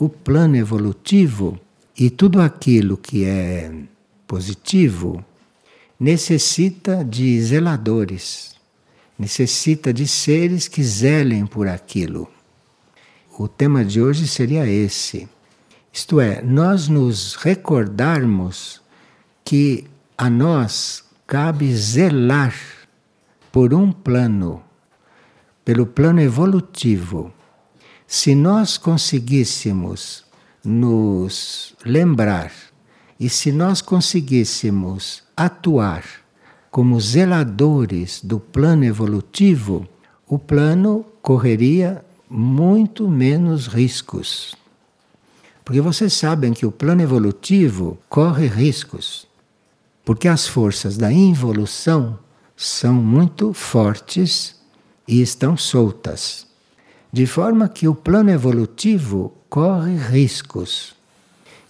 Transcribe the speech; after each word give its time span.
o 0.00 0.08
plano 0.08 0.56
evolutivo 0.56 1.60
e 1.94 2.08
tudo 2.08 2.40
aquilo 2.40 2.96
que 2.96 3.22
é 3.22 3.70
positivo 4.26 5.22
necessita 5.98 7.04
de 7.04 7.38
zeladores, 7.42 8.54
necessita 9.18 9.92
de 9.92 10.08
seres 10.08 10.66
que 10.66 10.82
zelem 10.82 11.44
por 11.44 11.68
aquilo. 11.68 12.26
O 13.38 13.46
tema 13.46 13.84
de 13.84 14.00
hoje 14.00 14.26
seria 14.26 14.66
esse. 14.66 15.28
Isto 15.92 16.18
é, 16.18 16.40
nós 16.40 16.88
nos 16.88 17.34
recordarmos 17.34 18.80
que 19.44 19.84
a 20.16 20.30
nós 20.30 21.04
cabe 21.26 21.76
zelar 21.76 22.54
por 23.52 23.74
um 23.74 23.92
plano, 23.92 24.62
pelo 25.62 25.84
plano 25.84 26.22
evolutivo. 26.22 27.34
Se 28.12 28.34
nós 28.34 28.76
conseguíssemos 28.76 30.24
nos 30.64 31.76
lembrar 31.86 32.50
e 33.20 33.28
se 33.28 33.52
nós 33.52 33.80
conseguíssemos 33.80 35.22
atuar 35.36 36.04
como 36.72 37.00
zeladores 37.00 38.20
do 38.20 38.40
plano 38.40 38.84
evolutivo, 38.84 39.86
o 40.26 40.40
plano 40.40 41.06
correria 41.22 42.04
muito 42.28 43.08
menos 43.08 43.68
riscos. 43.68 44.56
Porque 45.64 45.80
vocês 45.80 46.12
sabem 46.12 46.52
que 46.52 46.66
o 46.66 46.72
plano 46.72 47.02
evolutivo 47.02 47.96
corre 48.08 48.48
riscos. 48.48 49.24
Porque 50.04 50.26
as 50.26 50.48
forças 50.48 50.96
da 50.96 51.12
involução 51.12 52.18
são 52.56 52.92
muito 52.92 53.52
fortes 53.52 54.56
e 55.06 55.22
estão 55.22 55.56
soltas. 55.56 56.49
De 57.12 57.26
forma 57.26 57.68
que 57.68 57.88
o 57.88 57.94
plano 57.94 58.30
evolutivo 58.30 59.34
corre 59.48 59.96
riscos. 59.96 60.94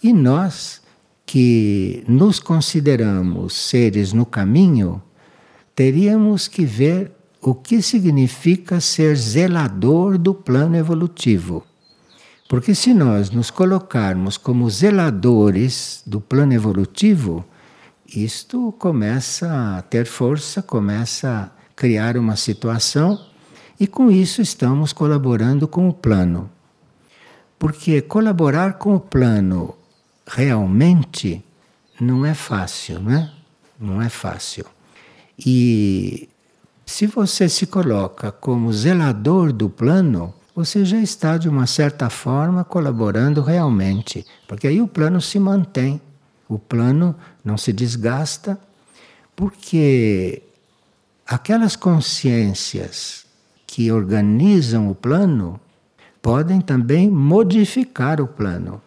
E 0.03 0.13
nós, 0.13 0.81
que 1.25 2.03
nos 2.07 2.39
consideramos 2.39 3.53
seres 3.55 4.13
no 4.13 4.25
caminho, 4.25 5.01
teríamos 5.75 6.47
que 6.47 6.63
ver 6.63 7.11
o 7.41 7.55
que 7.55 7.81
significa 7.81 8.79
ser 8.79 9.15
zelador 9.15 10.17
do 10.17 10.33
plano 10.33 10.75
evolutivo. 10.75 11.65
Porque 12.47 12.75
se 12.75 12.93
nós 12.93 13.31
nos 13.31 13.49
colocarmos 13.49 14.37
como 14.37 14.69
zeladores 14.69 16.03
do 16.05 16.21
plano 16.21 16.53
evolutivo, 16.53 17.43
isto 18.05 18.71
começa 18.73 19.77
a 19.77 19.81
ter 19.81 20.05
força, 20.05 20.61
começa 20.61 21.29
a 21.29 21.75
criar 21.75 22.17
uma 22.17 22.35
situação 22.35 23.30
e 23.81 23.87
com 23.87 24.11
isso 24.11 24.43
estamos 24.43 24.93
colaborando 24.93 25.67
com 25.67 25.89
o 25.89 25.93
plano. 25.93 26.47
Porque 27.57 27.99
colaborar 27.99 28.73
com 28.73 28.93
o 28.93 28.99
plano 28.99 29.75
realmente 30.27 31.43
não 31.99 32.23
é 32.23 32.35
fácil, 32.35 32.99
não 32.99 33.11
é? 33.11 33.31
Não 33.79 33.99
é 33.99 34.07
fácil. 34.07 34.67
E 35.43 36.29
se 36.85 37.07
você 37.07 37.49
se 37.49 37.65
coloca 37.65 38.31
como 38.31 38.71
zelador 38.71 39.51
do 39.51 39.67
plano, 39.67 40.31
você 40.55 40.85
já 40.85 40.99
está 40.99 41.35
de 41.39 41.49
uma 41.49 41.65
certa 41.65 42.07
forma 42.07 42.63
colaborando 42.63 43.41
realmente, 43.41 44.23
porque 44.47 44.67
aí 44.67 44.79
o 44.79 44.87
plano 44.87 45.19
se 45.19 45.39
mantém, 45.39 45.99
o 46.47 46.59
plano 46.59 47.15
não 47.43 47.57
se 47.57 47.73
desgasta, 47.73 48.59
porque 49.35 50.43
aquelas 51.25 51.75
consciências 51.75 53.30
que 53.71 53.89
organizam 53.89 54.89
o 54.89 54.93
plano 54.93 55.57
podem 56.21 56.59
também 56.59 57.09
modificar 57.09 58.19
o 58.19 58.27
plano. 58.27 58.81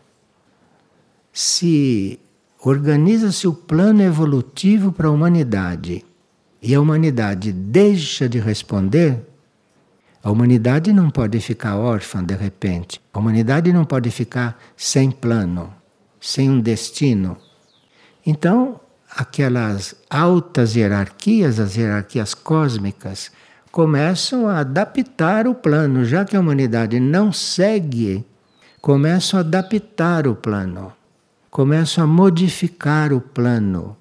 Se 1.32 2.20
organiza-se 2.62 3.48
o 3.48 3.54
plano 3.54 4.02
evolutivo 4.02 4.92
para 4.92 5.08
a 5.08 5.10
humanidade 5.10 6.04
e 6.60 6.74
a 6.74 6.80
humanidade 6.82 7.50
deixa 7.50 8.28
de 8.28 8.38
responder, 8.38 9.26
a 10.22 10.30
humanidade 10.30 10.92
não 10.92 11.08
pode 11.08 11.40
ficar 11.40 11.78
órfã 11.78 12.22
de 12.22 12.34
repente. 12.34 13.00
A 13.10 13.18
humanidade 13.18 13.72
não 13.72 13.86
pode 13.86 14.10
ficar 14.10 14.62
sem 14.76 15.10
plano, 15.10 15.72
sem 16.20 16.50
um 16.50 16.60
destino. 16.60 17.38
Então, 18.24 18.78
aquelas 19.10 19.94
altas 20.10 20.76
hierarquias, 20.76 21.58
as 21.58 21.74
hierarquias 21.74 22.34
cósmicas, 22.34 23.32
começam 23.74 24.46
a 24.46 24.60
adaptar 24.60 25.48
o 25.48 25.54
plano, 25.56 26.04
já 26.04 26.24
que 26.24 26.36
a 26.36 26.40
humanidade 26.40 27.00
não 27.00 27.32
segue, 27.32 28.24
começam 28.80 29.36
a 29.36 29.40
adaptar 29.40 30.28
o 30.28 30.36
plano, 30.36 30.92
começam 31.50 32.04
a 32.04 32.06
modificar 32.06 33.12
o 33.12 33.20
plano. 33.20 33.96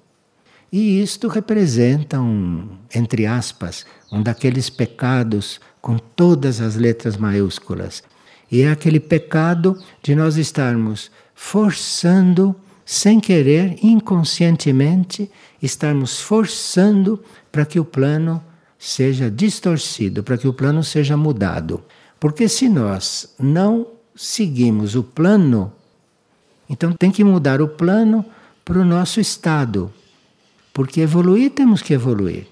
E 0.70 1.02
isto 1.02 1.26
representa 1.26 2.20
um, 2.20 2.68
entre 2.94 3.26
aspas, 3.26 3.84
um 4.12 4.22
daqueles 4.22 4.70
pecados 4.70 5.60
com 5.80 5.98
todas 5.98 6.60
as 6.60 6.76
letras 6.76 7.16
maiúsculas. 7.16 8.00
E 8.52 8.62
é 8.62 8.70
aquele 8.70 9.00
pecado 9.00 9.76
de 10.00 10.14
nós 10.14 10.36
estarmos 10.36 11.10
forçando, 11.34 12.54
sem 12.86 13.18
querer, 13.18 13.76
inconscientemente, 13.82 15.28
estarmos 15.60 16.20
forçando 16.20 17.20
para 17.50 17.66
que 17.66 17.80
o 17.80 17.84
plano 17.84 18.40
seja 18.84 19.30
distorcido, 19.30 20.22
para 20.22 20.36
que 20.36 20.46
o 20.46 20.52
plano 20.52 20.84
seja 20.84 21.16
mudado. 21.16 21.82
Porque 22.20 22.50
se 22.50 22.68
nós 22.68 23.34
não 23.38 23.86
seguimos 24.14 24.94
o 24.94 25.02
plano, 25.02 25.72
então 26.68 26.92
tem 26.92 27.10
que 27.10 27.24
mudar 27.24 27.62
o 27.62 27.68
plano 27.68 28.22
para 28.62 28.78
o 28.78 28.84
nosso 28.84 29.20
estado, 29.20 29.90
porque 30.70 31.00
evoluir 31.00 31.50
temos 31.52 31.80
que 31.80 31.94
evoluir. 31.94 32.46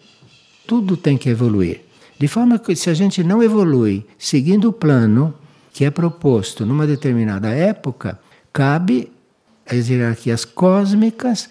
Tudo 0.67 0.97
tem 0.97 1.19
que 1.19 1.29
evoluir. 1.29 1.83
De 2.19 2.27
forma 2.27 2.59
que 2.59 2.75
se 2.75 2.89
a 2.89 2.95
gente 2.95 3.23
não 3.23 3.43
evolui 3.43 4.07
seguindo 4.19 4.71
o 4.71 4.73
plano 4.73 5.35
que 5.71 5.85
é 5.85 5.91
proposto 5.91 6.65
numa 6.65 6.87
determinada 6.87 7.51
época, 7.51 8.19
cabe 8.51 9.13
às 9.67 9.89
hierarquias 9.89 10.47
cósmicas 10.47 11.51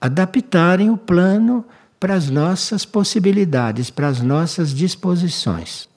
adaptarem 0.00 0.88
o 0.88 0.96
plano 0.96 1.64
para 2.04 2.16
as 2.16 2.28
nossas 2.28 2.84
possibilidades, 2.84 3.88
para 3.88 4.08
as 4.08 4.20
nossas 4.20 4.74
disposições. 4.74 5.88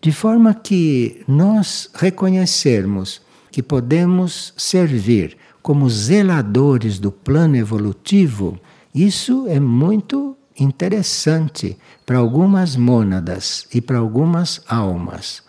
De 0.00 0.10
forma 0.10 0.54
que 0.54 1.22
nós 1.28 1.90
reconhecermos 1.92 3.20
que 3.50 3.62
podemos 3.62 4.54
servir 4.56 5.36
como 5.60 5.90
zeladores 5.90 6.98
do 6.98 7.12
plano 7.12 7.56
evolutivo 7.56 8.58
isso 8.94 9.44
é 9.48 9.60
muito 9.60 10.34
interessante 10.58 11.76
para 12.06 12.16
algumas 12.16 12.74
mônadas 12.74 13.68
e 13.74 13.82
para 13.82 13.98
algumas 13.98 14.62
almas. 14.66 15.42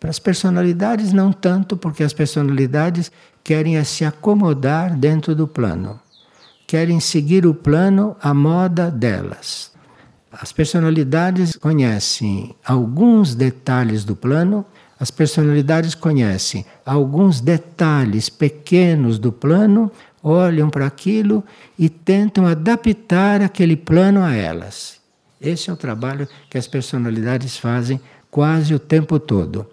Para 0.00 0.10
as 0.10 0.18
personalidades, 0.18 1.12
não 1.12 1.32
tanto, 1.32 1.76
porque 1.76 2.02
as 2.02 2.12
personalidades 2.12 3.12
querem 3.44 3.80
se 3.84 4.04
acomodar 4.04 4.96
dentro 4.96 5.36
do 5.36 5.46
plano, 5.46 6.00
querem 6.68 7.00
seguir 7.00 7.46
o 7.46 7.54
plano 7.54 8.14
à 8.20 8.34
moda 8.34 8.90
delas. 8.90 9.72
As 10.30 10.52
personalidades 10.52 11.56
conhecem 11.56 12.54
alguns 12.62 13.34
detalhes 13.34 14.04
do 14.04 14.14
plano, 14.14 14.66
as 15.00 15.10
personalidades 15.10 15.94
conhecem 15.94 16.66
alguns 16.84 17.40
detalhes 17.40 18.28
pequenos 18.28 19.18
do 19.18 19.32
plano, 19.32 19.90
olham 20.22 20.68
para 20.68 20.86
aquilo 20.86 21.42
e 21.78 21.88
tentam 21.88 22.46
adaptar 22.46 23.40
aquele 23.40 23.74
plano 23.74 24.22
a 24.22 24.34
elas. 24.34 25.00
Esse 25.40 25.70
é 25.70 25.72
o 25.72 25.76
trabalho 25.76 26.28
que 26.50 26.58
as 26.58 26.68
personalidades 26.68 27.56
fazem 27.56 27.98
quase 28.30 28.74
o 28.74 28.78
tempo 28.78 29.18
todo. 29.18 29.66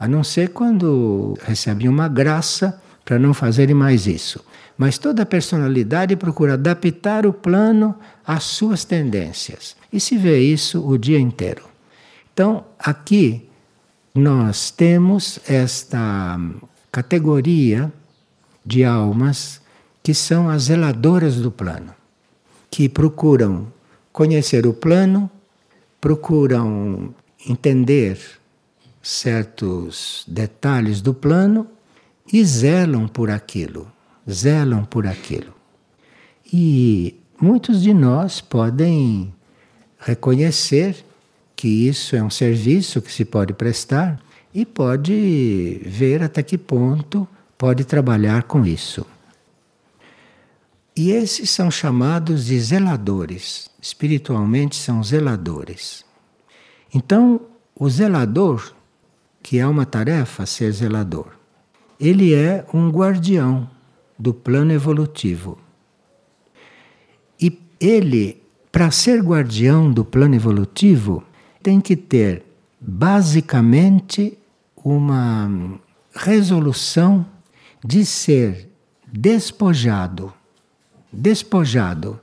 A 0.00 0.08
não 0.08 0.24
ser 0.24 0.48
quando 0.48 1.36
recebem 1.42 1.88
uma 1.88 2.08
graça 2.08 2.80
para 3.08 3.18
não 3.18 3.32
fazerem 3.32 3.74
mais 3.74 4.06
isso. 4.06 4.44
Mas 4.76 4.98
toda 4.98 5.24
personalidade 5.24 6.14
procura 6.14 6.52
adaptar 6.52 7.24
o 7.24 7.32
plano 7.32 7.94
às 8.22 8.44
suas 8.44 8.84
tendências. 8.84 9.74
E 9.90 9.98
se 9.98 10.18
vê 10.18 10.38
isso 10.40 10.86
o 10.86 10.98
dia 10.98 11.18
inteiro. 11.18 11.64
Então, 12.34 12.66
aqui 12.78 13.48
nós 14.14 14.70
temos 14.70 15.40
esta 15.48 16.38
categoria 16.92 17.90
de 18.62 18.84
almas 18.84 19.58
que 20.02 20.12
são 20.12 20.50
as 20.50 20.64
zeladoras 20.64 21.36
do 21.36 21.50
plano, 21.50 21.94
que 22.70 22.90
procuram 22.90 23.72
conhecer 24.12 24.66
o 24.66 24.74
plano, 24.74 25.30
procuram 25.98 27.14
entender 27.48 28.18
certos 29.02 30.24
detalhes 30.28 31.00
do 31.00 31.14
plano 31.14 31.66
e 32.32 32.44
zelam 32.44 33.08
por 33.08 33.30
aquilo, 33.30 33.90
zelam 34.30 34.84
por 34.84 35.06
aquilo. 35.06 35.54
E 36.52 37.18
muitos 37.40 37.82
de 37.82 37.92
nós 37.94 38.40
podem 38.40 39.32
reconhecer 39.98 41.04
que 41.56 41.68
isso 41.68 42.14
é 42.14 42.22
um 42.22 42.30
serviço 42.30 43.02
que 43.02 43.12
se 43.12 43.24
pode 43.24 43.52
prestar 43.52 44.20
e 44.54 44.64
pode 44.64 45.82
ver 45.84 46.22
até 46.22 46.42
que 46.42 46.56
ponto 46.56 47.26
pode 47.56 47.84
trabalhar 47.84 48.44
com 48.44 48.64
isso. 48.64 49.04
E 50.94 51.12
esses 51.12 51.50
são 51.50 51.70
chamados 51.70 52.46
de 52.46 52.58
zeladores. 52.58 53.70
Espiritualmente 53.80 54.74
são 54.74 55.02
zeladores. 55.02 56.04
Então, 56.92 57.40
o 57.74 57.88
zelador, 57.88 58.72
que 59.40 59.58
é 59.58 59.66
uma 59.66 59.86
tarefa 59.86 60.44
ser 60.44 60.72
zelador, 60.72 61.37
ele 62.00 62.34
é 62.34 62.64
um 62.72 62.90
guardião 62.90 63.68
do 64.18 64.32
plano 64.32 64.72
evolutivo. 64.72 65.58
E 67.40 67.58
ele, 67.80 68.42
para 68.70 68.90
ser 68.90 69.20
guardião 69.20 69.90
do 69.90 70.04
plano 70.04 70.34
evolutivo, 70.34 71.22
tem 71.62 71.80
que 71.80 71.96
ter 71.96 72.44
basicamente 72.80 74.38
uma 74.76 75.78
resolução 76.14 77.26
de 77.84 78.04
ser 78.04 78.68
despojado, 79.12 80.32
despojado 81.12 82.20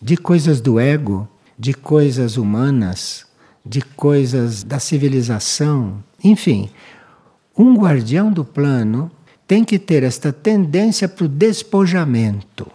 de 0.00 0.16
coisas 0.16 0.60
do 0.60 0.80
ego, 0.80 1.28
de 1.58 1.72
coisas 1.72 2.36
humanas, 2.36 3.26
de 3.64 3.80
coisas 3.80 4.64
da 4.64 4.80
civilização, 4.80 6.02
enfim, 6.24 6.68
um 7.56 7.76
guardião 7.76 8.32
do 8.32 8.44
plano 8.44 9.10
tem 9.46 9.64
que 9.64 9.78
ter 9.78 10.02
esta 10.02 10.32
tendência 10.32 11.08
para 11.08 11.26
o 11.26 11.28
despojamento. 11.28 12.70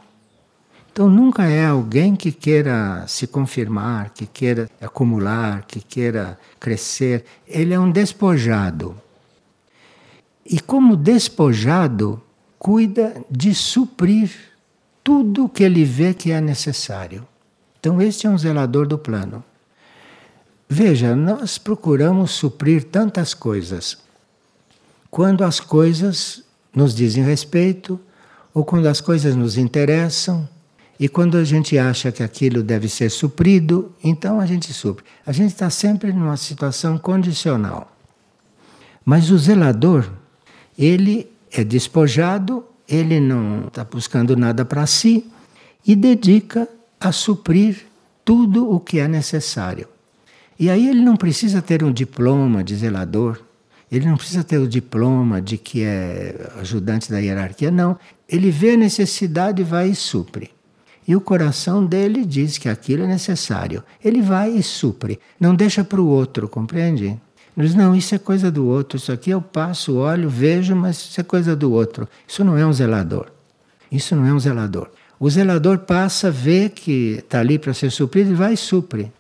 Então 0.92 1.10
nunca 1.10 1.46
é 1.46 1.66
alguém 1.66 2.16
que 2.16 2.32
queira 2.32 3.06
se 3.08 3.28
confirmar, 3.28 4.12
que 4.12 4.26
queira 4.26 4.70
acumular, 4.82 5.64
que 5.68 5.80
queira 5.80 6.40
crescer. 6.60 7.24
Ele 7.48 7.74
é 7.74 7.80
um 7.80 7.92
despojado. 7.92 8.96
E 10.46 10.60
como 10.60 10.96
despojado, 10.96 12.22
cuida 12.58 13.24
de 13.30 13.54
suprir 13.54 14.32
tudo 15.04 15.50
que 15.50 15.64
ele 15.64 15.84
vê 15.86 16.14
que 16.14 16.32
é 16.32 16.42
necessário. 16.42 17.28
Então 17.80 18.02
este 18.02 18.26
é 18.26 18.30
um 18.30 18.38
zelador 18.38 18.88
do 18.88 18.98
plano. 18.98 19.44
Veja, 20.68 21.16
nós 21.16 21.58
procuramos 21.58 22.32
suprir 22.32 22.84
tantas 22.84 23.34
coisas. 23.34 24.07
Quando 25.10 25.44
as 25.44 25.60
coisas 25.60 26.44
nos 26.74 26.94
dizem 26.94 27.24
respeito, 27.24 28.00
ou 28.54 28.64
quando 28.64 28.88
as 28.88 29.02
coisas 29.02 29.36
nos 29.36 29.58
interessam, 29.58 30.48
e 31.00 31.08
quando 31.08 31.38
a 31.38 31.44
gente 31.44 31.78
acha 31.78 32.12
que 32.12 32.24
aquilo 32.24 32.64
deve 32.64 32.90
ser 32.90 33.10
suprido, 33.10 33.94
então 34.04 34.40
a 34.40 34.46
gente 34.46 34.74
supre. 34.74 35.06
A 35.26 35.32
gente 35.32 35.52
está 35.52 35.70
sempre 35.70 36.12
numa 36.12 36.38
situação 36.38 36.98
condicional. 36.98 37.96
Mas 39.06 39.30
o 39.30 39.38
zelador, 39.38 40.10
ele 40.78 41.32
é 41.52 41.64
despojado, 41.64 42.66
ele 42.88 43.20
não 43.20 43.68
está 43.68 43.84
buscando 43.84 44.36
nada 44.36 44.66
para 44.66 44.86
si 44.88 45.30
e 45.86 45.96
dedica 45.96 46.68
a 47.00 47.12
suprir 47.12 47.86
tudo 48.26 48.70
o 48.70 48.80
que 48.80 49.00
é 49.00 49.08
necessário. 49.08 49.88
E 50.60 50.70
aí 50.70 50.90
ele 50.90 51.02
não 51.02 51.16
precisa 51.16 51.62
ter 51.62 51.84
um 51.84 51.92
diploma 51.92 52.64
de 52.64 52.76
zelador, 52.76 53.40
ele 53.92 54.06
não 54.06 54.18
precisa 54.18 54.44
ter 54.44 54.58
o 54.58 54.68
diploma 54.68 55.42
de 55.42 55.58
que 55.58 55.84
é 55.84 56.52
ajudante 56.60 57.10
da 57.10 57.20
hierarquia, 57.20 57.72
não. 57.72 57.98
Ele 58.28 58.52
vê 58.52 58.72
a 58.72 58.78
necessidade 58.78 59.62
e 59.62 59.66
vai 59.66 59.90
e 59.90 59.96
supre. 59.96 60.52
E 61.08 61.16
o 61.16 61.22
coração 61.22 61.86
dele 61.86 62.26
diz 62.26 62.58
que 62.58 62.68
aquilo 62.68 63.04
é 63.04 63.08
necessário. 63.08 63.82
Ele 64.04 64.22
vai 64.22 64.52
e 64.52 64.62
supre. 64.62 65.20
Não 65.40 65.56
deixa 65.56 65.84
para 65.84 66.02
o 66.02 66.08
outro, 66.08 66.50
compreende? 66.50 67.18
Diz, 67.56 67.74
não, 67.74 67.96
isso 67.96 68.14
é 68.14 68.20
coisa 68.20 68.52
do 68.52 68.68
outro. 68.68 68.98
Isso 68.98 69.12
aqui 69.12 69.30
eu 69.30 69.42
passo, 69.42 69.96
olho, 69.96 70.30
vejo, 70.30 70.76
mas 70.76 70.98
isso 70.98 71.22
é 71.22 71.24
coisa 71.24 71.56
do 71.56 71.72
outro. 71.72 72.10
Isso 72.28 72.44
não 72.44 72.58
é 72.58 72.66
um 72.66 72.74
zelador. 72.74 73.32
Isso 73.90 74.16
não 74.18 74.26
é 74.26 74.34
um 74.34 74.40
zelador. 74.40 74.92
O 75.18 75.30
zelador 75.30 75.80
passa, 75.80 76.30
vê 76.30 76.70
que 76.70 77.20
está 77.20 77.40
ali 77.40 77.58
para 77.58 77.74
ser 77.74 77.90
suprido 77.90 78.32
e 78.32 78.36
vai 78.36 78.54
e 78.54 78.58
supre. 78.58 79.12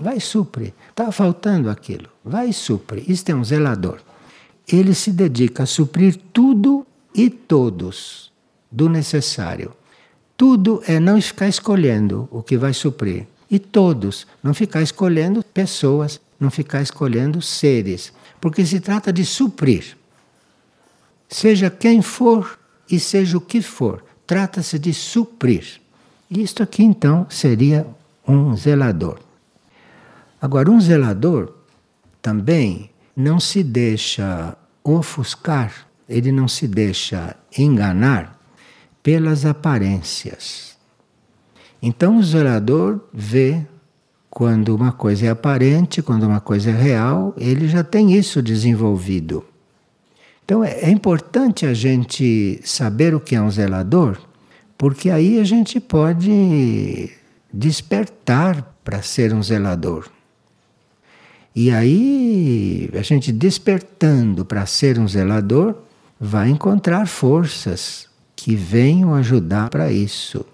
Vai 0.00 0.16
e 0.16 0.20
supre. 0.20 0.74
Está 0.90 1.10
faltando 1.12 1.70
aquilo. 1.70 2.08
Vai 2.24 2.48
e 2.48 2.52
supre. 2.52 3.04
Isto 3.06 3.30
é 3.30 3.34
um 3.34 3.44
zelador. 3.44 4.00
Ele 4.66 4.94
se 4.94 5.12
dedica 5.12 5.62
a 5.62 5.66
suprir 5.66 6.16
tudo 6.32 6.86
e 7.14 7.30
todos 7.30 8.32
do 8.70 8.88
necessário. 8.88 9.72
Tudo 10.36 10.82
é 10.86 10.98
não 10.98 11.20
ficar 11.20 11.48
escolhendo 11.48 12.28
o 12.30 12.42
que 12.42 12.56
vai 12.56 12.72
suprir. 12.72 13.26
E 13.50 13.58
todos, 13.58 14.26
não 14.42 14.52
ficar 14.52 14.82
escolhendo 14.82 15.44
pessoas, 15.44 16.20
não 16.40 16.50
ficar 16.50 16.82
escolhendo 16.82 17.40
seres. 17.40 18.12
Porque 18.40 18.66
se 18.66 18.80
trata 18.80 19.12
de 19.12 19.24
suprir. 19.24 19.96
Seja 21.28 21.70
quem 21.70 22.02
for 22.02 22.58
e 22.90 22.98
seja 22.98 23.36
o 23.38 23.40
que 23.40 23.62
for, 23.62 24.04
trata-se 24.26 24.78
de 24.78 24.92
suprir. 24.92 25.80
Isto 26.30 26.62
aqui 26.62 26.82
então 26.82 27.26
seria 27.30 27.86
um 28.26 28.56
zelador. 28.56 29.20
Agora, 30.44 30.70
um 30.70 30.78
zelador 30.78 31.54
também 32.20 32.90
não 33.16 33.40
se 33.40 33.62
deixa 33.62 34.54
ofuscar, 34.84 35.88
ele 36.06 36.30
não 36.30 36.46
se 36.46 36.68
deixa 36.68 37.34
enganar 37.56 38.38
pelas 39.02 39.46
aparências. 39.46 40.76
Então, 41.80 42.18
o 42.18 42.22
zelador 42.22 43.00
vê 43.10 43.64
quando 44.28 44.76
uma 44.76 44.92
coisa 44.92 45.24
é 45.24 45.30
aparente, 45.30 46.02
quando 46.02 46.24
uma 46.24 46.42
coisa 46.42 46.68
é 46.68 46.76
real, 46.76 47.34
ele 47.38 47.66
já 47.66 47.82
tem 47.82 48.12
isso 48.12 48.42
desenvolvido. 48.42 49.42
Então 50.44 50.62
é, 50.62 50.80
é 50.80 50.90
importante 50.90 51.64
a 51.64 51.72
gente 51.72 52.60
saber 52.62 53.14
o 53.14 53.20
que 53.20 53.34
é 53.34 53.40
um 53.40 53.50
zelador, 53.50 54.18
porque 54.76 55.08
aí 55.08 55.40
a 55.40 55.44
gente 55.44 55.80
pode 55.80 57.10
despertar 57.50 58.76
para 58.84 59.00
ser 59.00 59.32
um 59.32 59.42
zelador. 59.42 60.12
E 61.54 61.70
aí, 61.70 62.90
a 62.94 63.02
gente 63.02 63.30
despertando 63.30 64.44
para 64.44 64.66
ser 64.66 64.98
um 64.98 65.06
zelador, 65.06 65.76
vai 66.18 66.50
encontrar 66.50 67.06
forças 67.06 68.08
que 68.34 68.56
venham 68.56 69.14
ajudar 69.14 69.70
para 69.70 69.92
isso. 69.92 70.44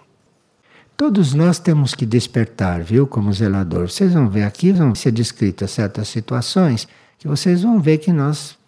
Todos 0.97 1.32
nós 1.32 1.58
temos 1.58 1.94
que 1.94 2.05
despertar, 2.05 2.82
viu, 2.82 3.06
como 3.06 3.32
zelador. 3.32 3.88
Vocês 3.88 4.12
vão 4.12 4.29
ver 4.29 4.43
aqui, 4.43 4.73
vão 4.73 4.94
ser 4.94 5.12
descritas 5.12 5.70
certas 5.70 6.08
situações 6.08 6.87
que 7.19 7.26
vocês 7.26 7.62
vão 7.62 7.81
ver 7.81 7.99
que 7.99 8.12
nós 8.12 8.58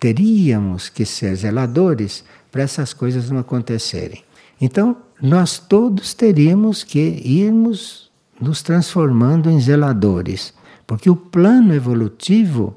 teríamos 0.00 0.88
que 0.88 1.04
ser 1.04 1.34
zeladores 1.36 2.24
para 2.50 2.62
essas 2.62 2.94
coisas 2.94 3.28
não 3.30 3.38
acontecerem. 3.38 4.24
Então, 4.58 4.96
nós 5.20 5.58
todos 5.58 6.14
teríamos 6.14 6.82
que 6.82 7.20
irmos 7.22 8.10
nos 8.40 8.62
transformando 8.62 9.50
em 9.50 9.60
zeladores 9.60 10.54
porque 10.86 11.10
o 11.10 11.16
plano 11.16 11.74
evolutivo 11.74 12.76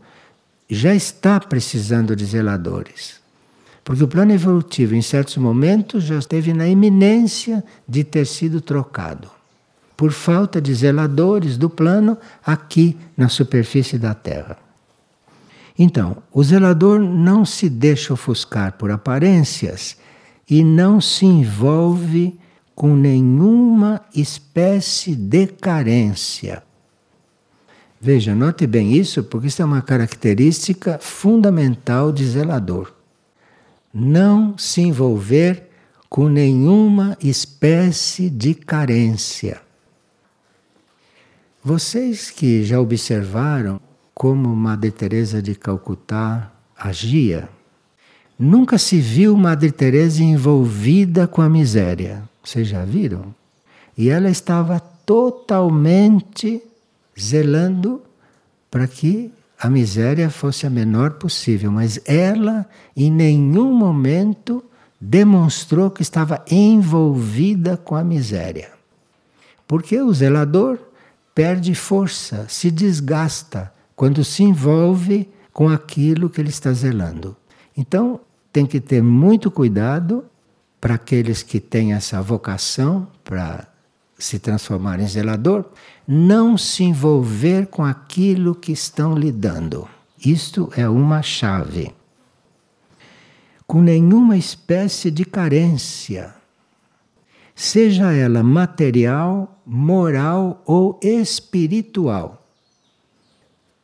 já 0.70 0.94
está 0.96 1.40
precisando 1.40 2.16
de 2.16 2.26
zeladores. 2.26 3.20
Porque 3.84 4.04
o 4.04 4.08
plano 4.08 4.32
evolutivo, 4.32 4.96
em 4.96 5.02
certos 5.02 5.38
momentos, 5.38 6.04
já 6.04 6.18
esteve 6.18 6.54
na 6.54 6.68
iminência 6.68 7.64
de 7.88 8.04
ter 8.04 8.26
sido 8.26 8.62
trocado. 8.62 9.30
Por 9.98 10.12
falta 10.12 10.62
de 10.62 10.74
zeladores 10.74 11.58
do 11.58 11.70
plano 11.70 12.18
aqui 12.46 12.98
na 13.18 13.30
superfície 13.30 13.98
da 13.98 14.14
Terra. 14.14 14.58
Então, 15.78 16.18
o 16.32 16.44
zelador 16.44 17.00
não 17.00 17.46
se 17.46 17.70
deixa 17.70 18.14
ofuscar 18.14 18.74
por 18.74 18.92
aparências 18.92 19.98
e 20.50 20.64
não 20.64 21.00
se 21.00 21.26
envolve 21.26 22.40
com 22.76 22.96
nenhuma 22.96 24.02
espécie 24.14 25.16
de 25.16 25.48
carência. 25.48 26.64
Veja, 28.02 28.34
note 28.34 28.66
bem 28.66 28.94
isso, 28.94 29.24
porque 29.24 29.48
isso 29.48 29.62
é 29.62 29.66
uma 29.66 29.82
característica 29.82 30.98
fundamental 31.00 32.14
de 32.14 32.26
zelador. 32.26 32.94
Não 33.94 34.58
se 34.58 34.82
envolver 34.82 35.70
com 36.10 36.30
nenhuma 36.30 37.18
espécie 37.22 38.30
de 38.30 38.54
carência. 38.54 39.62
Vocês 41.62 42.32
que 42.32 42.64
já 42.64 42.80
observaram 42.80 43.82
como 44.14 44.56
Madre 44.56 44.92
Teresa 44.92 45.42
de 45.42 45.54
Calcutá 45.54 46.54
agia, 46.78 47.50
nunca 48.40 48.78
se 48.78 48.98
viu 49.00 49.36
Madre 49.36 49.72
Teresa 49.72 50.24
envolvida 50.24 51.28
com 51.28 51.42
a 51.42 51.50
miséria. 51.50 52.24
Vocês 52.42 52.70
já 52.70 52.86
viram? 52.86 53.36
E 53.98 54.10
ela 54.10 54.30
estava 54.30 54.80
totalmente 54.80 56.64
zelando 57.22 58.02
para 58.70 58.88
que 58.88 59.32
a 59.60 59.70
miséria 59.70 60.30
fosse 60.30 60.66
a 60.66 60.70
menor 60.70 61.14
possível, 61.14 61.72
mas 61.72 62.00
ela 62.06 62.66
em 62.96 63.12
nenhum 63.12 63.74
momento 63.74 64.64
demonstrou 65.00 65.92
que 65.92 66.02
estava 66.02 66.44
envolvida 66.50 67.78
com 67.78 67.96
a 67.96 68.04
miséria. 68.04 68.72
Porque 69.68 70.02
o 70.02 70.14
zelador 70.14 70.80
perde 71.36 71.76
força, 71.76 72.46
se 72.50 72.72
desgasta 72.72 73.74
quando 73.96 74.24
se 74.24 74.44
envolve 74.44 75.30
com 75.54 75.70
aquilo 75.70 76.30
que 76.30 76.42
ele 76.42 76.50
está 76.50 76.72
zelando. 76.74 77.36
Então, 77.76 78.20
tem 78.52 78.66
que 78.66 78.80
ter 78.80 79.02
muito 79.02 79.52
cuidado 79.52 80.26
para 80.82 80.96
aqueles 80.96 81.44
que 81.44 81.60
têm 81.60 81.94
essa 81.94 82.22
vocação 82.22 83.08
para 83.24 83.68
se 84.20 84.38
transformar 84.38 85.00
em 85.00 85.08
zelador, 85.08 85.66
não 86.08 86.58
se 86.58 86.84
envolver 86.84 87.68
com 87.68 87.84
aquilo 87.84 88.54
que 88.54 88.74
estão 88.74 89.16
lidando. 89.16 89.88
Isto 90.24 90.70
é 90.76 90.88
uma 90.88 91.22
chave. 91.22 91.94
Com 93.66 93.82
nenhuma 93.82 94.36
espécie 94.36 95.10
de 95.10 95.24
carência, 95.24 96.36
seja 97.56 98.12
ela 98.12 98.44
material, 98.44 99.62
moral 99.66 100.62
ou 100.66 101.00
espiritual. 101.02 102.46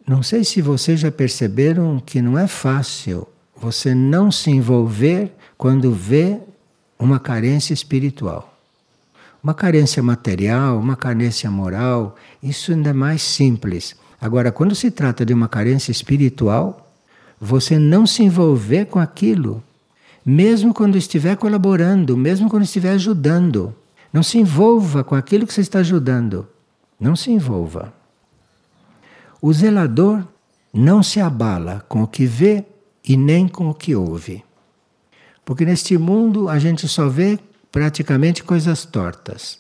Não 0.06 0.22
sei 0.22 0.44
se 0.44 0.62
vocês 0.62 1.00
já 1.00 1.12
perceberam 1.12 2.00
que 2.00 2.22
não 2.22 2.38
é 2.38 2.48
fácil 2.48 3.27
você 3.56 3.96
não 3.96 4.32
se 4.32 4.51
envolver 4.51 5.34
quando 5.58 5.92
vê 5.92 6.39
uma 7.00 7.20
carência 7.20 7.74
espiritual. 7.74 8.55
Uma 9.46 9.54
carência 9.54 10.02
material, 10.02 10.80
uma 10.80 10.96
carência 10.96 11.52
moral, 11.52 12.16
isso 12.42 12.72
ainda 12.72 12.90
é 12.90 12.94
mais 12.94 13.22
simples. 13.22 13.96
Agora, 14.20 14.52
quando 14.52 14.74
se 14.74 14.90
trata 14.90 15.24
de 15.24 15.36
uma 15.36 15.48
carência 15.48 15.92
espiritual, 15.92 16.92
você 17.40 17.78
não 17.78 18.08
se 18.08 18.24
envolver 18.24 18.86
com 18.86 18.98
aquilo, 18.98 19.64
mesmo 20.25 20.74
quando 20.74 20.98
estiver 20.98 21.38
colaborando, 21.38 22.18
mesmo 22.18 22.50
quando 22.50 22.64
estiver 22.64 22.94
ajudando. 22.94 23.72
Não 24.12 24.24
se 24.24 24.40
envolva 24.40 25.04
com 25.04 25.14
aquilo 25.14 25.46
que 25.46 25.54
você 25.54 25.62
está 25.62 25.78
ajudando. 25.78 26.48
Não 27.00 27.16
se 27.16 27.30
envolva. 27.30 27.94
O 29.40 29.54
zelador 29.54 30.25
não 30.74 31.04
se 31.04 31.22
abala 31.22 31.86
com 31.88 32.02
o 32.02 32.08
que 32.08 32.25
vê 32.25 32.66
e 33.08 33.16
nem 33.16 33.48
com 33.48 33.70
o 33.70 33.75
que 33.75 33.96
ouve. 33.96 34.44
Porque 35.46 35.64
neste 35.64 36.00
mundo 36.00 36.50
a 36.50 36.58
gente 36.58 36.88
só 36.88 37.08
vê 37.08 37.38
praticamente 37.75 38.41
coisas 38.41 38.86
tortas 38.86 39.60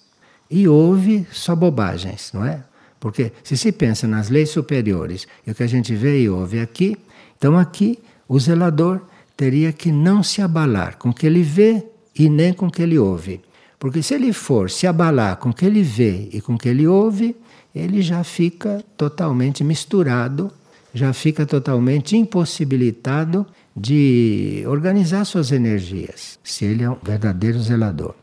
e 0.49 0.69
ouve 0.69 1.27
só 1.33 1.53
bobagens, 1.53 2.31
não 2.33 2.45
é? 2.45 2.63
Porque 2.97 3.33
se 3.43 3.57
se 3.57 3.73
pensa 3.73 4.07
nas 4.07 4.29
leis 4.29 4.51
superiores 4.51 5.27
e 5.45 5.51
o 5.51 5.53
que 5.53 5.63
a 5.63 5.67
gente 5.67 5.93
vê 5.93 6.21
e 6.21 6.29
ouve 6.29 6.61
aqui, 6.61 6.97
então 7.37 7.57
aqui 7.57 7.99
o 8.25 8.39
zelador 8.39 9.01
teria 9.35 9.73
que 9.73 9.91
não 9.91 10.23
se 10.23 10.41
abalar 10.41 10.97
com 10.97 11.09
o 11.09 11.13
que 11.13 11.25
ele 11.25 11.43
vê 11.43 11.83
e 12.17 12.29
nem 12.29 12.53
com 12.53 12.67
o 12.67 12.71
que 12.71 12.83
ele 12.83 12.97
ouve. 12.97 13.41
Porque 13.77 14.01
se 14.01 14.13
ele 14.13 14.31
for 14.31 14.69
se 14.69 14.87
abalar 14.87 15.35
com 15.35 15.49
o 15.49 15.53
que 15.53 15.65
ele 15.65 15.83
vê 15.83 16.29
e 16.31 16.39
com 16.39 16.53
o 16.53 16.57
que 16.57 16.69
ele 16.69 16.87
ouve, 16.87 17.35
ele 17.75 18.01
já 18.01 18.23
fica 18.23 18.81
totalmente 18.95 19.61
misturado, 19.61 20.49
já 20.93 21.11
fica 21.11 21.45
totalmente 21.45 22.15
impossibilitado 22.15 23.45
de 23.75 24.63
organizar 24.67 25.25
suas 25.25 25.51
energias, 25.51 26.39
se 26.43 26.63
ele 26.63 26.83
é 26.83 26.89
um 26.89 26.97
verdadeiro 27.03 27.59
zelador. 27.61 28.15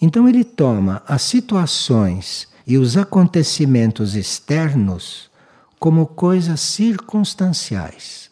Então 0.00 0.28
ele 0.28 0.44
toma 0.44 1.02
as 1.06 1.22
situações 1.22 2.48
e 2.66 2.78
os 2.78 2.96
acontecimentos 2.96 4.14
externos 4.14 5.30
como 5.78 6.06
coisas 6.06 6.60
circunstanciais. 6.60 8.30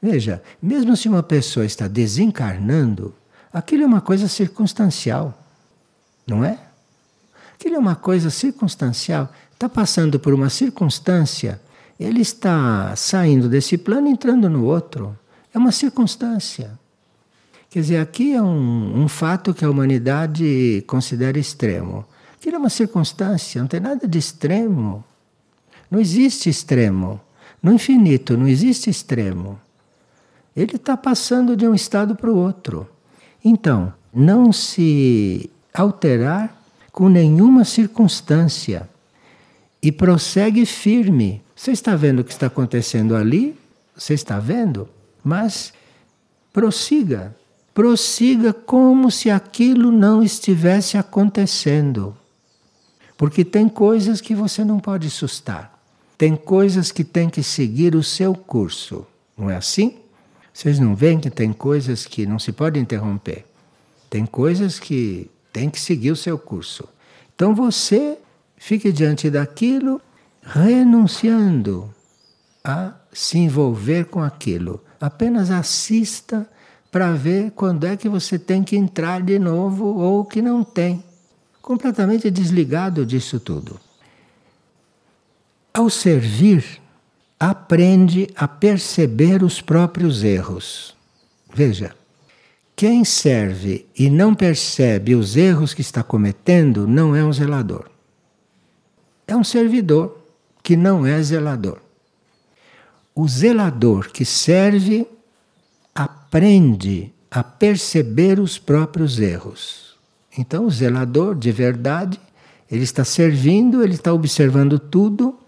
Veja, 0.00 0.42
mesmo 0.62 0.96
se 0.96 1.08
uma 1.08 1.22
pessoa 1.22 1.66
está 1.66 1.88
desencarnando, 1.88 3.14
aquilo 3.52 3.82
é 3.82 3.86
uma 3.86 4.00
coisa 4.00 4.28
circunstancial, 4.28 5.36
não 6.26 6.44
é? 6.44 6.58
Aquilo 7.54 7.74
é 7.74 7.78
uma 7.78 7.96
coisa 7.96 8.30
circunstancial. 8.30 9.32
Está 9.52 9.68
passando 9.68 10.20
por 10.20 10.32
uma 10.32 10.48
circunstância 10.48 11.60
ele 11.98 12.20
está 12.20 12.94
saindo 12.94 13.48
desse 13.48 13.76
plano 13.76 14.08
e 14.08 14.12
entrando 14.12 14.48
no 14.48 14.64
outro. 14.64 15.18
É 15.52 15.58
uma 15.58 15.72
circunstância. 15.72 16.78
Quer 17.70 17.80
dizer, 17.80 17.98
aqui 17.98 18.34
é 18.34 18.42
um, 18.42 19.02
um 19.02 19.08
fato 19.08 19.52
que 19.52 19.64
a 19.64 19.70
humanidade 19.70 20.84
considera 20.86 21.38
extremo. 21.38 22.04
Aquilo 22.34 22.56
é 22.56 22.58
uma 22.58 22.70
circunstância, 22.70 23.60
não 23.60 23.68
tem 23.68 23.80
nada 23.80 24.06
de 24.06 24.18
extremo. 24.18 25.04
Não 25.90 25.98
existe 25.98 26.48
extremo. 26.48 27.20
No 27.62 27.72
infinito 27.72 28.36
não 28.36 28.46
existe 28.46 28.88
extremo. 28.88 29.60
Ele 30.54 30.76
está 30.76 30.96
passando 30.96 31.56
de 31.56 31.66
um 31.66 31.74
estado 31.74 32.14
para 32.14 32.30
o 32.30 32.36
outro. 32.36 32.88
Então, 33.44 33.92
não 34.14 34.52
se 34.52 35.50
alterar 35.74 36.56
com 36.90 37.08
nenhuma 37.08 37.64
circunstância 37.64 38.88
e 39.82 39.92
prossegue 39.92 40.64
firme 40.66 41.42
você 41.58 41.72
está 41.72 41.96
vendo 41.96 42.20
o 42.20 42.24
que 42.24 42.30
está 42.30 42.46
acontecendo 42.46 43.16
ali? 43.16 43.58
Você 43.96 44.14
está 44.14 44.38
vendo? 44.38 44.88
Mas 45.24 45.72
prossiga. 46.52 47.34
Prossiga 47.74 48.52
como 48.52 49.10
se 49.10 49.28
aquilo 49.28 49.90
não 49.90 50.22
estivesse 50.22 50.96
acontecendo. 50.96 52.16
Porque 53.16 53.44
tem 53.44 53.68
coisas 53.68 54.20
que 54.20 54.36
você 54.36 54.64
não 54.64 54.78
pode 54.78 55.10
sustar. 55.10 55.76
Tem 56.16 56.36
coisas 56.36 56.92
que 56.92 57.02
tem 57.02 57.28
que 57.28 57.42
seguir 57.42 57.96
o 57.96 58.04
seu 58.04 58.36
curso. 58.36 59.04
Não 59.36 59.50
é 59.50 59.56
assim? 59.56 59.96
Vocês 60.54 60.78
não 60.78 60.94
veem 60.94 61.18
que 61.18 61.28
tem 61.28 61.52
coisas 61.52 62.06
que 62.06 62.24
não 62.24 62.38
se 62.38 62.52
pode 62.52 62.78
interromper. 62.78 63.44
Tem 64.08 64.24
coisas 64.24 64.78
que 64.78 65.28
tem 65.52 65.68
que 65.68 65.80
seguir 65.80 66.12
o 66.12 66.16
seu 66.16 66.38
curso. 66.38 66.88
Então 67.34 67.52
você 67.52 68.16
fique 68.56 68.92
diante 68.92 69.28
daquilo 69.28 70.00
renunciando 70.42 71.92
a 72.64 72.92
se 73.12 73.38
envolver 73.38 74.06
com 74.06 74.22
aquilo. 74.22 74.82
Apenas 75.00 75.50
assista 75.50 76.48
para 76.90 77.12
ver 77.12 77.52
quando 77.52 77.84
é 77.84 77.96
que 77.96 78.08
você 78.08 78.38
tem 78.38 78.62
que 78.62 78.76
entrar 78.76 79.22
de 79.22 79.38
novo 79.38 79.84
ou 79.86 80.24
que 80.24 80.40
não 80.40 80.64
tem. 80.64 81.04
Completamente 81.60 82.30
desligado 82.30 83.04
disso 83.04 83.38
tudo. 83.38 83.78
Ao 85.72 85.88
servir, 85.90 86.80
aprende 87.38 88.28
a 88.34 88.48
perceber 88.48 89.42
os 89.42 89.60
próprios 89.60 90.24
erros. 90.24 90.96
Veja, 91.54 91.94
quem 92.74 93.04
serve 93.04 93.86
e 93.96 94.08
não 94.08 94.34
percebe 94.34 95.14
os 95.14 95.36
erros 95.36 95.74
que 95.74 95.80
está 95.80 96.02
cometendo 96.02 96.86
não 96.86 97.14
é 97.14 97.22
um 97.24 97.32
zelador. 97.32 97.90
É 99.26 99.36
um 99.36 99.44
servidor 99.44 100.17
que 100.68 100.76
não 100.76 101.06
é 101.06 101.22
zelador. 101.22 101.78
O 103.14 103.26
zelador 103.26 104.10
que 104.12 104.22
serve 104.22 105.06
aprende 105.94 107.10
a 107.30 107.42
perceber 107.42 108.38
os 108.38 108.58
próprios 108.58 109.18
erros. 109.18 109.96
Então, 110.36 110.66
o 110.66 110.70
zelador 110.70 111.34
de 111.34 111.50
verdade, 111.50 112.20
ele 112.70 112.82
está 112.84 113.02
servindo, 113.02 113.82
ele 113.82 113.94
está 113.94 114.12
observando 114.12 114.78
tudo 114.78 115.38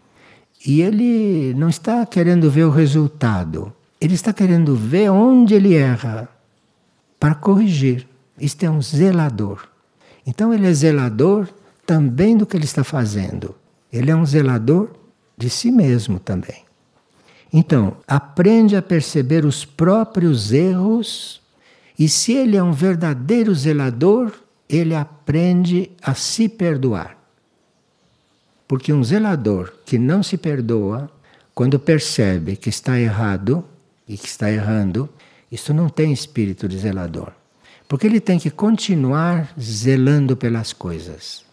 e 0.65 0.81
ele 0.81 1.53
não 1.53 1.69
está 1.69 2.07
querendo 2.07 2.51
ver 2.51 2.65
o 2.65 2.71
resultado. 2.71 3.71
Ele 4.01 4.15
está 4.15 4.33
querendo 4.33 4.75
ver 4.75 5.11
onde 5.11 5.53
ele 5.53 5.75
erra 5.75 6.31
para 7.19 7.35
corrigir. 7.35 8.09
Isto 8.39 8.65
é 8.65 8.71
um 8.71 8.81
zelador. 8.81 9.69
Então, 10.27 10.55
ele 10.55 10.67
é 10.67 10.73
zelador 10.73 11.47
também 11.85 12.39
do 12.39 12.47
que 12.47 12.57
ele 12.57 12.65
está 12.65 12.83
fazendo. 12.83 13.55
Ele 13.93 14.11
é 14.11 14.17
um 14.17 14.25
zelador 14.25 14.99
de 15.41 15.49
si 15.49 15.73
mesmo 15.73 16.21
também. 16.21 16.65
Então, 17.51 17.97
aprende 18.07 18.77
a 18.77 18.83
perceber 18.83 19.45
os 19.45 19.65
próprios 19.65 20.53
erros 20.53 21.41
e, 21.99 22.09
se 22.09 22.33
ele 22.33 22.57
é 22.57 22.63
um 22.63 22.73
verdadeiro 22.73 23.55
zelador, 23.55 24.33
ele 24.69 24.95
aprende 24.95 25.91
a 26.03 26.15
se 26.15 26.49
perdoar. 26.49 27.17
Porque 28.69 28.93
um 28.93 29.03
zelador 29.03 29.73
que 29.85 29.99
não 29.99 30.23
se 30.23 30.37
perdoa, 30.37 31.11
quando 31.55 31.79
percebe 31.79 32.55
que 32.55 32.69
está 32.69 33.01
errado 33.01 33.65
e 34.07 34.17
que 34.17 34.27
está 34.27 34.51
errando, 34.51 35.09
isso 35.51 35.75
não 35.75 35.89
tem 35.89 36.13
espírito 36.13 36.69
de 36.69 36.79
zelador. 36.79 37.33
Porque 37.89 38.07
ele 38.07 38.21
tem 38.21 38.39
que 38.39 38.51
continuar 38.51 39.53
zelando 39.59 40.37
pelas 40.37 40.73
coisas. 40.73 41.45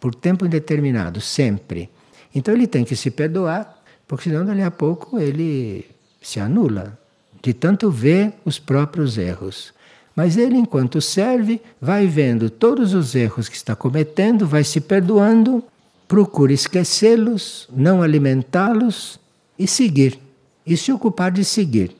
Por 0.00 0.14
tempo 0.14 0.44
indeterminado, 0.44 1.20
sempre. 1.20 1.88
Então 2.34 2.54
ele 2.54 2.66
tem 2.66 2.84
que 2.84 2.96
se 2.96 3.10
perdoar, 3.10 3.82
porque 4.06 4.24
senão 4.24 4.44
dali 4.44 4.62
a 4.62 4.70
pouco 4.70 5.18
ele 5.18 5.86
se 6.20 6.40
anula 6.40 6.98
de 7.42 7.52
tanto 7.52 7.90
ver 7.90 8.34
os 8.44 8.58
próprios 8.58 9.16
erros. 9.16 9.72
Mas 10.14 10.36
ele, 10.36 10.56
enquanto 10.56 11.00
serve, 11.00 11.60
vai 11.80 12.06
vendo 12.06 12.50
todos 12.50 12.92
os 12.92 13.14
erros 13.14 13.48
que 13.48 13.56
está 13.56 13.76
cometendo, 13.76 14.46
vai 14.46 14.64
se 14.64 14.80
perdoando, 14.80 15.62
procura 16.08 16.52
esquecê-los, 16.52 17.68
não 17.70 18.02
alimentá-los 18.02 19.20
e 19.56 19.66
seguir. 19.66 20.18
E 20.66 20.76
se 20.76 20.92
ocupar 20.92 21.30
de 21.30 21.44
seguir. 21.44 21.92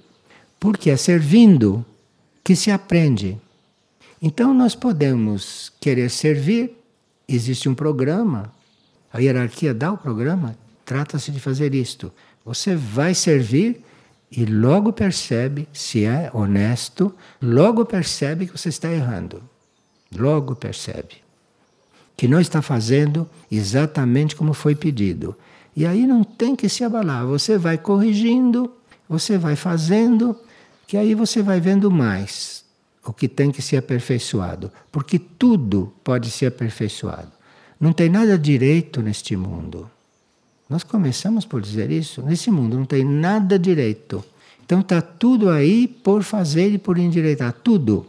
Porque 0.59 0.91
é 0.91 0.97
servindo 0.97 1.87
que 2.43 2.57
se 2.57 2.71
aprende. 2.71 3.39
Então 4.21 4.53
nós 4.53 4.75
podemos 4.75 5.73
querer 5.81 6.11
servir, 6.11 6.77
existe 7.29 7.69
um 7.69 7.75
programa 7.75 8.53
a 9.13 9.19
hierarquia 9.19 9.73
dá 9.73 9.93
o 9.93 9.99
programa, 9.99 10.57
trata-se 10.85 11.31
de 11.31 11.41
fazer 11.41 11.75
isto. 11.75 12.13
Você 12.45 12.75
vai 12.75 13.15
servir 13.15 13.85
e 14.31 14.45
logo 14.45 14.93
percebe 14.93 15.69
se 15.73 16.05
é 16.05 16.31
honesto, 16.33 17.15
logo 17.41 17.85
percebe 17.85 18.47
que 18.47 18.57
você 18.57 18.69
está 18.69 18.91
errando. 18.91 19.43
Logo 20.15 20.55
percebe 20.55 21.17
que 22.17 22.27
não 22.27 22.41
está 22.41 22.61
fazendo 22.61 23.29
exatamente 23.51 24.35
como 24.35 24.53
foi 24.53 24.75
pedido. 24.75 25.37
E 25.77 25.87
aí 25.87 26.05
não 26.07 26.25
tem 26.25 26.57
que 26.57 26.69
se 26.69 26.83
abalar, 26.83 27.25
você 27.25 27.57
vai 27.57 27.79
corrigindo, 27.79 28.73
você 29.09 29.39
vai 29.39 29.55
fazendo, 29.55 30.37
que 30.87 30.97
aí 30.97 31.15
você 31.15 31.43
vai 31.43 31.61
vendo 31.61 31.91
mais 31.91 32.65
o 33.05 33.13
que 33.13 33.29
tem 33.29 33.53
que 33.53 33.63
ser 33.63 33.77
aperfeiçoado, 33.77 34.73
porque 34.91 35.19
tudo 35.19 35.93
pode 36.03 36.31
ser 36.31 36.47
aperfeiçoado. 36.47 37.38
Não 37.81 37.93
tem 37.93 38.09
nada 38.09 38.39
direito 38.39 39.01
neste 39.01 39.37
mundo. 39.37 39.89
Nós 40.69 40.83
começamos 40.83 41.45
por 41.45 41.63
dizer 41.63 41.91
isso. 41.91 42.23
Nesse 42.23 42.51
mundo 42.51 42.77
não 42.77 42.85
tem 42.85 43.05
nada 43.05 43.59
direito. 43.59 44.25
Então 44.65 44.81
está 44.81 45.01
tudo 45.01 45.49
aí 45.49 45.89
por 45.89 46.23
fazer 46.23 46.73
e 46.73 46.79
por 46.79 46.99
endireitar. 46.99 47.53
Tudo. 47.53 48.07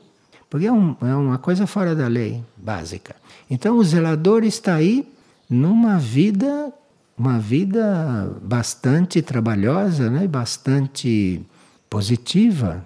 Porque 0.50 0.66
é, 0.66 0.72
um, 0.72 0.96
é 1.02 1.16
uma 1.16 1.38
coisa 1.38 1.68
fora 1.68 1.96
da 1.96 2.08
lei, 2.08 2.44
básica. 2.58 3.16
Então 3.50 3.78
o 3.78 3.84
zelador 3.84 4.44
está 4.44 4.76
aí 4.76 5.08
numa 5.50 5.98
vida, 5.98 6.74
uma 7.18 7.40
vida 7.40 8.36
bastante 8.42 9.22
trabalhosa, 9.22 10.10
né? 10.10 10.28
bastante 10.28 11.42
positiva. 11.90 12.86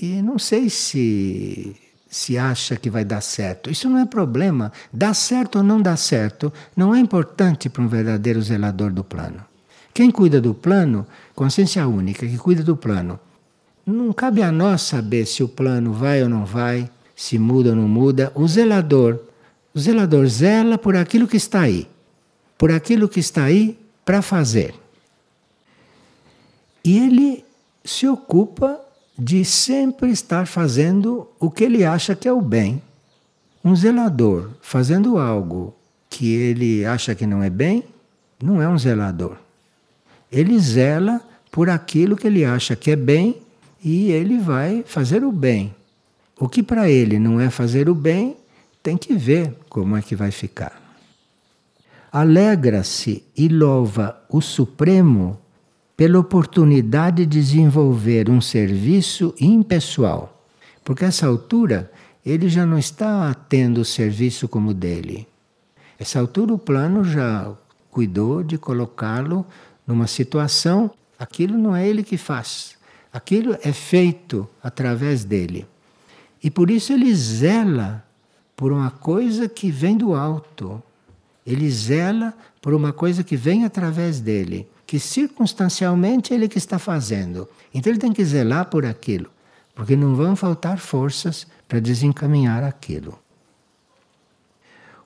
E 0.00 0.20
não 0.20 0.38
sei 0.38 0.68
se 0.68 1.76
se 2.12 2.36
acha 2.36 2.76
que 2.76 2.90
vai 2.90 3.06
dar 3.06 3.22
certo. 3.22 3.70
Isso 3.70 3.88
não 3.88 3.98
é 3.98 4.04
problema. 4.04 4.70
Dá 4.92 5.14
certo 5.14 5.56
ou 5.56 5.62
não 5.64 5.80
dá 5.80 5.96
certo 5.96 6.52
não 6.76 6.94
é 6.94 6.98
importante 6.98 7.70
para 7.70 7.82
um 7.82 7.88
verdadeiro 7.88 8.42
zelador 8.42 8.92
do 8.92 9.02
plano. 9.02 9.42
Quem 9.94 10.10
cuida 10.10 10.38
do 10.38 10.52
plano, 10.52 11.06
consciência 11.34 11.88
única, 11.88 12.26
que 12.26 12.36
cuida 12.36 12.62
do 12.62 12.76
plano, 12.76 13.18
não 13.86 14.12
cabe 14.12 14.42
a 14.42 14.52
nós 14.52 14.82
saber 14.82 15.24
se 15.24 15.42
o 15.42 15.48
plano 15.48 15.94
vai 15.94 16.22
ou 16.22 16.28
não 16.28 16.44
vai, 16.44 16.90
se 17.16 17.38
muda 17.38 17.70
ou 17.70 17.76
não 17.76 17.88
muda. 17.88 18.30
O 18.34 18.46
zelador, 18.46 19.18
o 19.74 19.80
zelador 19.80 20.26
zela 20.26 20.76
por 20.76 20.94
aquilo 20.94 21.26
que 21.26 21.38
está 21.38 21.62
aí, 21.62 21.88
por 22.58 22.70
aquilo 22.70 23.08
que 23.08 23.20
está 23.20 23.44
aí 23.44 23.78
para 24.04 24.20
fazer. 24.20 24.74
E 26.84 26.98
ele 26.98 27.42
se 27.82 28.06
ocupa 28.06 28.78
de 29.18 29.44
sempre 29.44 30.10
estar 30.10 30.46
fazendo 30.46 31.28
o 31.38 31.50
que 31.50 31.64
ele 31.64 31.84
acha 31.84 32.14
que 32.14 32.26
é 32.26 32.32
o 32.32 32.40
bem. 32.40 32.82
Um 33.64 33.76
zelador 33.76 34.50
fazendo 34.60 35.18
algo 35.18 35.74
que 36.08 36.32
ele 36.32 36.84
acha 36.84 37.14
que 37.14 37.26
não 37.26 37.42
é 37.42 37.50
bem, 37.50 37.84
não 38.42 38.60
é 38.60 38.68
um 38.68 38.78
zelador. 38.78 39.36
Ele 40.30 40.58
zela 40.58 41.20
por 41.50 41.68
aquilo 41.68 42.16
que 42.16 42.26
ele 42.26 42.44
acha 42.44 42.74
que 42.74 42.90
é 42.90 42.96
bem 42.96 43.36
e 43.84 44.10
ele 44.10 44.38
vai 44.38 44.82
fazer 44.86 45.22
o 45.24 45.30
bem. 45.30 45.74
O 46.38 46.48
que 46.48 46.62
para 46.62 46.88
ele 46.88 47.18
não 47.18 47.40
é 47.40 47.50
fazer 47.50 47.88
o 47.88 47.94
bem, 47.94 48.36
tem 48.82 48.96
que 48.96 49.14
ver 49.14 49.54
como 49.68 49.96
é 49.96 50.02
que 50.02 50.16
vai 50.16 50.30
ficar. 50.30 50.80
Alegra-se 52.10 53.24
e 53.36 53.48
louva 53.48 54.22
o 54.28 54.40
Supremo 54.40 55.38
pela 55.96 56.18
oportunidade 56.18 57.26
de 57.26 57.40
desenvolver 57.40 58.30
um 58.30 58.40
serviço 58.40 59.34
impessoal. 59.40 60.46
Porque 60.84 61.04
a 61.04 61.08
essa 61.08 61.26
altura 61.26 61.90
ele 62.24 62.48
já 62.48 62.64
não 62.64 62.78
está 62.78 63.34
tendo 63.34 63.80
o 63.80 63.84
serviço 63.84 64.48
como 64.48 64.72
dele. 64.72 65.26
Essa 65.98 66.18
altura 66.20 66.54
o 66.54 66.58
plano 66.58 67.04
já 67.04 67.52
cuidou 67.90 68.42
de 68.42 68.56
colocá-lo 68.58 69.46
numa 69.86 70.06
situação, 70.06 70.90
aquilo 71.18 71.58
não 71.58 71.74
é 71.76 71.86
ele 71.86 72.02
que 72.02 72.16
faz. 72.16 72.76
Aquilo 73.12 73.56
é 73.62 73.72
feito 73.72 74.48
através 74.62 75.24
dele. 75.24 75.66
E 76.42 76.50
por 76.50 76.70
isso 76.70 76.92
ele 76.92 77.14
zela 77.14 78.04
por 78.56 78.72
uma 78.72 78.90
coisa 78.90 79.48
que 79.48 79.70
vem 79.70 79.96
do 79.96 80.14
alto. 80.14 80.82
Ele 81.46 81.70
zela 81.70 82.32
por 82.60 82.72
uma 82.72 82.92
coisa 82.92 83.22
que 83.22 83.36
vem 83.36 83.64
através 83.64 84.20
dele 84.20 84.66
que 84.92 85.00
circunstancialmente 85.00 86.34
ele 86.34 86.46
que 86.46 86.58
está 86.58 86.78
fazendo. 86.78 87.48
Então 87.72 87.90
ele 87.90 87.98
tem 87.98 88.12
que 88.12 88.22
zelar 88.22 88.66
por 88.66 88.84
aquilo, 88.84 89.30
porque 89.74 89.96
não 89.96 90.14
vão 90.14 90.36
faltar 90.36 90.76
forças 90.76 91.46
para 91.66 91.80
desencaminhar 91.80 92.62
aquilo. 92.62 93.18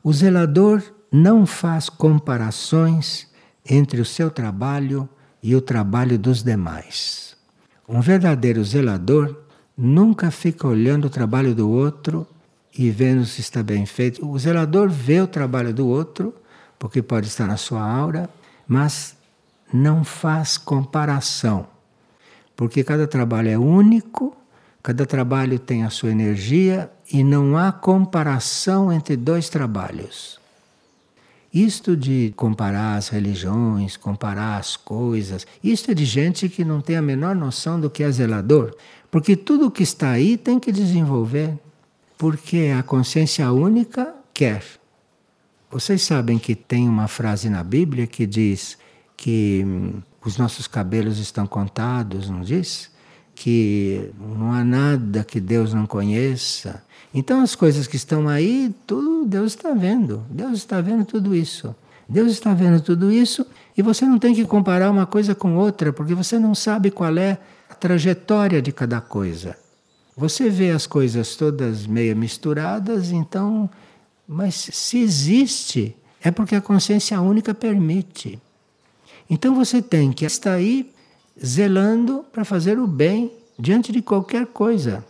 O 0.03 0.13
zelador 0.13 0.83
não 1.13 1.47
faz 1.47 1.89
comparações 1.89 3.29
entre 3.65 4.01
o 4.01 4.05
seu 4.05 4.29
trabalho 4.29 5.09
e 5.41 5.55
o 5.55 5.61
trabalho 5.61 6.19
dos 6.19 6.43
demais. 6.43 7.37
Um 7.89 8.01
verdadeiro 8.01 8.65
zelador 8.65 9.37
nunca 9.79 10.33
fica 10.33 10.67
olhando 10.67 11.05
o 11.05 11.11
trabalho 11.11 11.55
do 11.55 11.71
outro 11.71 12.27
e 12.77 12.91
vendo 12.91 13.25
se 13.25 13.41
está 13.41 13.63
bem 13.63 13.87
feito. 13.87 14.29
O 14.29 14.37
zelador 14.37 14.89
vê 14.89 15.21
o 15.21 15.29
trabalho 15.29 15.73
do 15.73 15.87
outro, 15.87 16.35
porque 16.77 17.01
pode 17.01 17.29
estar 17.29 17.47
na 17.47 17.57
sua 17.57 17.89
aura, 17.89 18.29
mas 18.67 19.16
não 19.73 20.05
faz 20.05 20.57
comparação, 20.57 21.67
porque 22.55 22.85
cada 22.85 23.07
trabalho 23.07 23.49
é 23.49 23.59
único, 23.59 24.37
cada 24.83 25.05
trabalho 25.05 25.59
tem 25.59 25.85
a 25.85 25.91
sua 25.91 26.11
energia 26.11 26.91
e 27.13 27.25
não 27.25 27.57
há 27.57 27.73
comparação 27.73 28.93
entre 28.93 29.17
dois 29.17 29.49
trabalhos. 29.49 30.39
Isto 31.53 31.97
de 31.97 32.35
comparar 32.37 32.97
as 32.97 33.09
religiões, 33.09 33.97
comparar 33.97 34.59
as 34.59 34.77
coisas, 34.77 35.47
isto 35.65 35.91
é 35.91 35.95
de 35.95 36.05
gente 36.05 36.49
que 36.49 36.65
não 36.65 36.81
tem 36.81 36.97
a 36.97 37.03
menor 37.03 37.35
noção 37.35 37.81
do 37.81 37.89
que 37.89 38.03
é 38.03 38.11
zelador, 38.11 38.77
porque 39.11 39.35
tudo 39.35 39.71
que 39.71 39.83
está 39.83 40.11
aí 40.11 40.37
tem 40.37 40.61
que 40.61 40.71
desenvolver, 40.71 41.59
porque 42.19 42.75
a 42.79 42.83
consciência 42.83 43.51
única 43.53 44.15
quer. 44.35 44.63
Vocês 45.71 46.03
sabem 46.03 46.39
que 46.39 46.55
tem 46.55 46.89
uma 46.89 47.09
frase 47.09 47.49
na 47.49 47.65
Bíblia 47.65 48.07
que 48.07 48.27
diz: 48.27 48.77
que 49.17 49.65
hum, 49.67 50.03
os 50.25 50.37
nossos 50.37 50.67
cabelos 50.67 51.19
estão 51.19 51.47
contados, 51.47 52.29
não 52.29 52.41
diz? 52.41 52.91
Que 53.35 54.11
não 54.19 54.53
há 54.53 54.65
nada 54.65 55.25
que 55.25 55.41
Deus 55.41 55.73
não 55.73 55.87
conheça. 55.87 56.83
Então 57.15 57.41
as 57.41 57.55
coisas 57.55 57.87
que 57.87 57.97
estão 57.97 58.29
aí, 58.29 58.75
tudo 58.87 59.25
Deus 59.25 59.53
está 59.53 59.73
vendo. 59.73 60.25
Deus 60.29 60.59
está 60.59 60.81
vendo 60.81 61.05
tudo 61.05 61.35
isso. 61.35 61.75
Deus 62.09 62.31
está 62.33 62.55
vendo 62.55 62.81
tudo 62.81 63.11
isso 63.11 63.47
e 63.77 63.83
você 63.83 64.05
não 64.05 64.19
tem 64.19 64.35
que 64.35 64.45
comparar 64.45 64.91
uma 64.91 65.07
coisa 65.07 65.35
com 65.35 65.57
outra, 65.57 65.93
porque 65.93 66.15
você 66.15 66.39
não 66.39 66.55
sabe 66.55 66.91
qual 66.91 67.17
é 67.19 67.39
a 67.69 67.75
trajetória 67.75 68.63
de 68.63 68.73
cada 68.73 69.01
coisa. 69.01 69.57
Você 70.17 70.49
vê 70.49 70.71
as 70.71 70.87
coisas 70.87 71.37
todas 71.37 71.87
meio 71.87 72.17
misturadas, 72.17 73.11
então, 73.11 73.69
mas 74.27 74.55
se 74.55 74.99
existe, 74.99 75.95
é 76.23 76.31
porque 76.31 76.55
a 76.55 76.61
consciência 76.61 77.21
única 77.21 77.53
permite. 77.53 78.41
Então 79.29 79.55
você 79.55 79.83
tem 79.83 80.13
que 80.13 80.25
estar 80.25 80.53
aí 80.53 80.93
zelando 81.45 82.25
para 82.33 82.45
fazer 82.45 82.79
o 82.79 82.87
bem 82.87 83.33
diante 83.59 83.93
de 83.93 84.01
qualquer 84.01 84.47
coisa. 84.47 85.05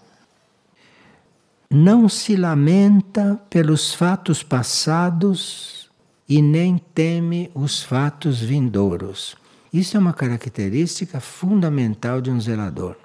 Não 1.70 2.08
se 2.08 2.36
lamenta 2.36 3.40
pelos 3.50 3.92
fatos 3.92 4.42
passados 4.42 5.90
e 6.28 6.40
nem 6.40 6.78
teme 6.78 7.50
os 7.54 7.82
fatos 7.82 8.40
vindouros. 8.40 9.36
Isso 9.72 9.96
é 9.96 10.00
uma 10.00 10.12
característica 10.12 11.20
fundamental 11.20 12.20
de 12.20 12.30
um 12.30 12.40
zelador. 12.40 12.96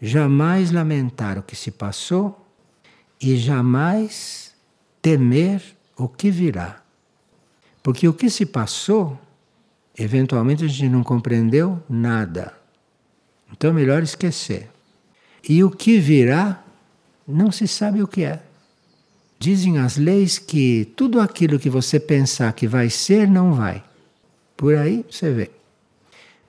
Jamais 0.00 0.70
lamentar 0.70 1.38
o 1.38 1.42
que 1.42 1.56
se 1.56 1.70
passou 1.70 2.46
e 3.20 3.36
jamais 3.36 4.54
temer 5.00 5.62
o 5.96 6.08
que 6.08 6.30
virá. 6.30 6.82
Porque 7.82 8.06
o 8.06 8.12
que 8.12 8.28
se 8.28 8.44
passou 8.44 9.18
Eventualmente 9.98 10.64
a 10.64 10.68
gente 10.68 10.88
não 10.88 11.02
compreendeu 11.02 11.82
nada. 11.88 12.52
Então 13.50 13.70
é 13.70 13.72
melhor 13.72 14.02
esquecer. 14.02 14.68
E 15.48 15.64
o 15.64 15.70
que 15.70 15.98
virá, 15.98 16.62
não 17.26 17.50
se 17.50 17.66
sabe 17.66 18.02
o 18.02 18.08
que 18.08 18.24
é. 18.24 18.42
Dizem 19.38 19.78
as 19.78 19.96
leis 19.96 20.38
que 20.38 20.92
tudo 20.96 21.20
aquilo 21.20 21.58
que 21.58 21.70
você 21.70 21.98
pensar 21.98 22.52
que 22.52 22.66
vai 22.66 22.90
ser, 22.90 23.28
não 23.28 23.54
vai. 23.54 23.82
Por 24.56 24.76
aí 24.76 25.04
você 25.10 25.32
vê. 25.32 25.50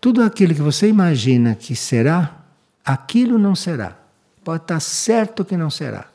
Tudo 0.01 0.21
aquilo 0.21 0.53
que 0.53 0.61
você 0.61 0.87
imagina 0.87 1.55
que 1.55 1.75
será, 1.75 2.45
aquilo 2.83 3.37
não 3.37 3.55
será. 3.55 3.97
Pode 4.43 4.63
estar 4.63 4.79
certo 4.79 5.45
que 5.45 5.57
não 5.57 5.69
será. 5.69 6.09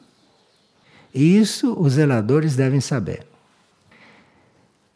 E 1.14 1.36
isso 1.36 1.74
os 1.78 1.94
zeladores 1.94 2.56
devem 2.56 2.80
saber 2.80 3.31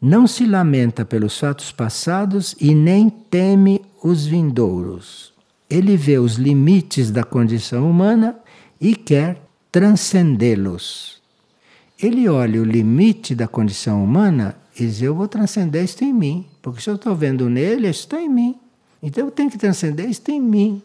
não 0.01 0.27
se 0.27 0.45
lamenta 0.45 1.03
pelos 1.03 1.37
fatos 1.39 1.71
passados 1.71 2.55
e 2.59 2.73
nem 2.75 3.09
teme 3.09 3.81
os 4.03 4.25
vindouros. 4.25 5.33
Ele 5.69 5.97
vê 5.97 6.17
os 6.17 6.35
limites 6.35 7.11
da 7.11 7.23
condição 7.23 7.89
humana 7.89 8.37
e 8.79 8.95
quer 8.95 9.41
transcendê-los. 9.71 11.21
Ele 11.99 12.29
olha 12.29 12.61
o 12.61 12.65
limite 12.65 13.33
da 13.33 13.47
condição 13.47 14.03
humana 14.03 14.55
e 14.75 14.85
diz: 14.85 15.01
Eu 15.01 15.15
vou 15.15 15.27
transcender 15.27 15.83
isto 15.83 16.03
em 16.03 16.13
mim, 16.13 16.45
porque 16.61 16.79
se 16.79 16.89
eu 16.89 16.95
estou 16.95 17.15
vendo 17.15 17.49
nele, 17.49 17.89
isso 17.89 18.01
está 18.01 18.21
em 18.21 18.29
mim. 18.29 18.55
Então 19.01 19.25
eu 19.25 19.31
tenho 19.31 19.49
que 19.49 19.57
transcender 19.57 20.07
isto 20.09 20.29
em 20.29 20.39
mim. 20.39 20.81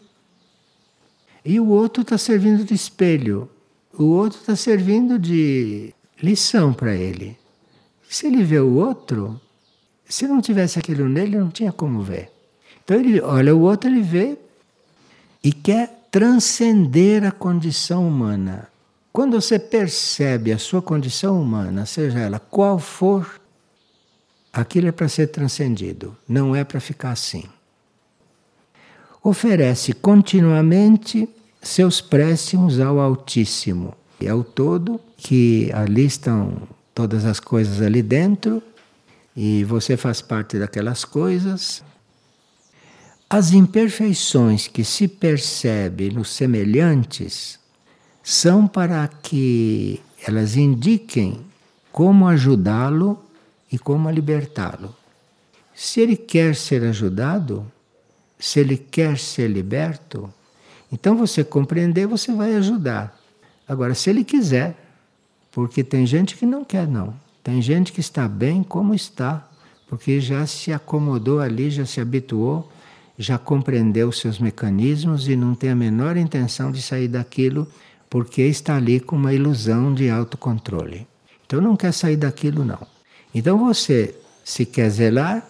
E 1.45 1.59
o 1.59 1.67
outro 1.67 2.01
está 2.01 2.17
servindo 2.17 2.63
de 2.63 2.73
espelho. 2.73 3.49
O 3.97 4.05
outro 4.05 4.39
está 4.39 4.55
servindo 4.55 5.19
de 5.19 5.93
lição 6.21 6.73
para 6.73 6.95
ele. 6.95 7.37
Se 8.13 8.27
ele 8.27 8.43
vê 8.43 8.59
o 8.59 8.75
outro, 8.75 9.41
se 10.07 10.27
não 10.27 10.39
tivesse 10.39 10.77
aquilo 10.77 11.09
nele, 11.09 11.35
não 11.35 11.49
tinha 11.49 11.71
como 11.71 12.03
ver. 12.03 12.31
Então 12.83 12.95
ele 12.95 13.19
olha 13.19 13.55
o 13.55 13.61
outro, 13.61 13.89
ele 13.89 14.03
vê 14.03 14.37
e 15.43 15.51
quer 15.51 16.09
transcender 16.11 17.25
a 17.25 17.31
condição 17.31 18.07
humana. 18.07 18.67
Quando 19.11 19.41
você 19.41 19.57
percebe 19.57 20.51
a 20.51 20.59
sua 20.59 20.79
condição 20.79 21.41
humana, 21.41 21.87
seja 21.87 22.19
ela 22.19 22.37
qual 22.37 22.77
for, 22.77 23.41
aquilo 24.53 24.89
é 24.89 24.91
para 24.91 25.09
ser 25.09 25.29
transcendido, 25.29 26.15
não 26.29 26.55
é 26.55 26.63
para 26.63 26.79
ficar 26.79 27.13
assim. 27.13 27.45
Oferece 29.23 29.91
continuamente 29.91 31.27
seus 31.59 31.99
préstimos 31.99 32.79
ao 32.79 32.99
Altíssimo. 32.99 33.95
E 34.21 34.27
ao 34.29 34.43
todo, 34.43 35.01
que 35.17 35.71
ali 35.73 36.05
estão 36.05 36.61
todas 36.93 37.25
as 37.25 37.39
coisas 37.39 37.81
ali 37.81 38.01
dentro, 38.01 38.61
e 39.35 39.63
você 39.63 39.97
faz 39.97 40.21
parte 40.21 40.59
daquelas 40.59 41.03
coisas. 41.03 41.83
As 43.29 43.51
imperfeições 43.51 44.67
que 44.67 44.83
se 44.83 45.07
percebe 45.07 46.11
nos 46.11 46.29
semelhantes 46.29 47.59
são 48.21 48.67
para 48.67 49.07
que 49.07 49.99
elas 50.25 50.55
indiquem 50.55 51.43
como 51.91 52.27
ajudá-lo 52.27 53.19
e 53.71 53.79
como 53.79 54.09
libertá-lo. 54.09 54.95
Se 55.73 55.99
ele 55.99 56.15
quer 56.15 56.55
ser 56.55 56.83
ajudado, 56.83 57.65
se 58.37 58.59
ele 58.59 58.77
quer 58.77 59.17
ser 59.17 59.47
liberto, 59.49 60.31
então 60.91 61.17
você 61.17 61.43
compreender, 61.43 62.05
você 62.05 62.31
vai 62.31 62.53
ajudar. 62.55 63.19
Agora, 63.67 63.95
se 63.95 64.11
ele 64.11 64.23
quiser, 64.23 64.82
porque 65.53 65.83
tem 65.83 66.05
gente 66.05 66.35
que 66.35 66.45
não 66.45 66.65
quer, 66.65 66.87
não. 66.87 67.13
Tem 67.43 67.61
gente 67.61 67.93
que 67.93 67.99
está 67.99 68.27
bem 68.27 68.63
como 68.63 68.93
está, 68.93 69.47
porque 69.87 70.19
já 70.19 70.45
se 70.47 70.73
acomodou 70.73 71.39
ali, 71.39 71.69
já 71.69 71.85
se 71.85 72.01
habituou, 72.01 72.71
já 73.17 73.37
compreendeu 73.37 74.11
seus 74.11 74.39
mecanismos 74.39 75.29
e 75.29 75.35
não 75.35 75.53
tem 75.53 75.69
a 75.69 75.75
menor 75.75 76.17
intenção 76.17 76.71
de 76.71 76.81
sair 76.81 77.07
daquilo 77.07 77.67
porque 78.09 78.43
está 78.43 78.75
ali 78.77 78.99
com 78.99 79.15
uma 79.15 79.33
ilusão 79.33 79.93
de 79.93 80.09
autocontrole. 80.09 81.07
Então 81.45 81.61
não 81.61 81.75
quer 81.75 81.91
sair 81.91 82.15
daquilo 82.15 82.63
não. 82.63 82.79
Então 83.33 83.57
você, 83.57 84.15
se 84.43 84.65
quer 84.65 84.89
zelar, 84.89 85.47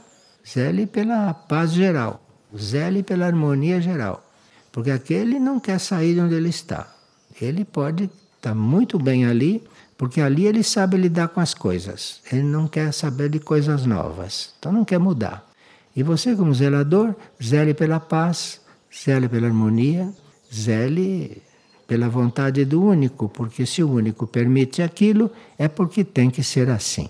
zele 0.47 0.85
pela 0.85 1.33
paz 1.33 1.71
geral, 1.73 2.25
zele 2.57 3.03
pela 3.03 3.25
harmonia 3.25 3.81
geral, 3.81 4.29
porque 4.71 4.91
aquele 4.91 5.39
não 5.39 5.59
quer 5.59 5.79
sair 5.79 6.13
de 6.13 6.21
onde 6.21 6.35
ele 6.35 6.49
está. 6.49 6.93
Ele 7.41 7.65
pode 7.65 8.09
estar 8.35 8.55
muito 8.55 8.97
bem 8.97 9.25
ali, 9.25 9.61
porque 9.97 10.21
ali 10.21 10.45
ele 10.45 10.63
sabe 10.63 10.97
lidar 10.97 11.29
com 11.29 11.39
as 11.39 11.53
coisas. 11.53 12.21
Ele 12.31 12.43
não 12.43 12.67
quer 12.67 12.93
saber 12.93 13.29
de 13.29 13.39
coisas 13.39 13.85
novas. 13.85 14.53
Então 14.59 14.71
não 14.71 14.83
quer 14.85 14.99
mudar. 14.99 15.47
E 15.95 16.01
você, 16.01 16.35
como 16.35 16.53
zelador, 16.53 17.15
zele 17.41 17.73
pela 17.73 17.99
paz, 17.99 18.59
zele 19.05 19.29
pela 19.29 19.47
harmonia, 19.47 20.11
zele 20.53 21.41
pela 21.87 22.09
vontade 22.09 22.65
do 22.65 22.81
único, 22.81 23.29
porque 23.29 23.65
se 23.65 23.83
o 23.83 23.91
único 23.91 24.25
permite 24.25 24.81
aquilo, 24.81 25.29
é 25.57 25.67
porque 25.67 26.03
tem 26.03 26.29
que 26.29 26.43
ser 26.43 26.69
assim. 26.69 27.09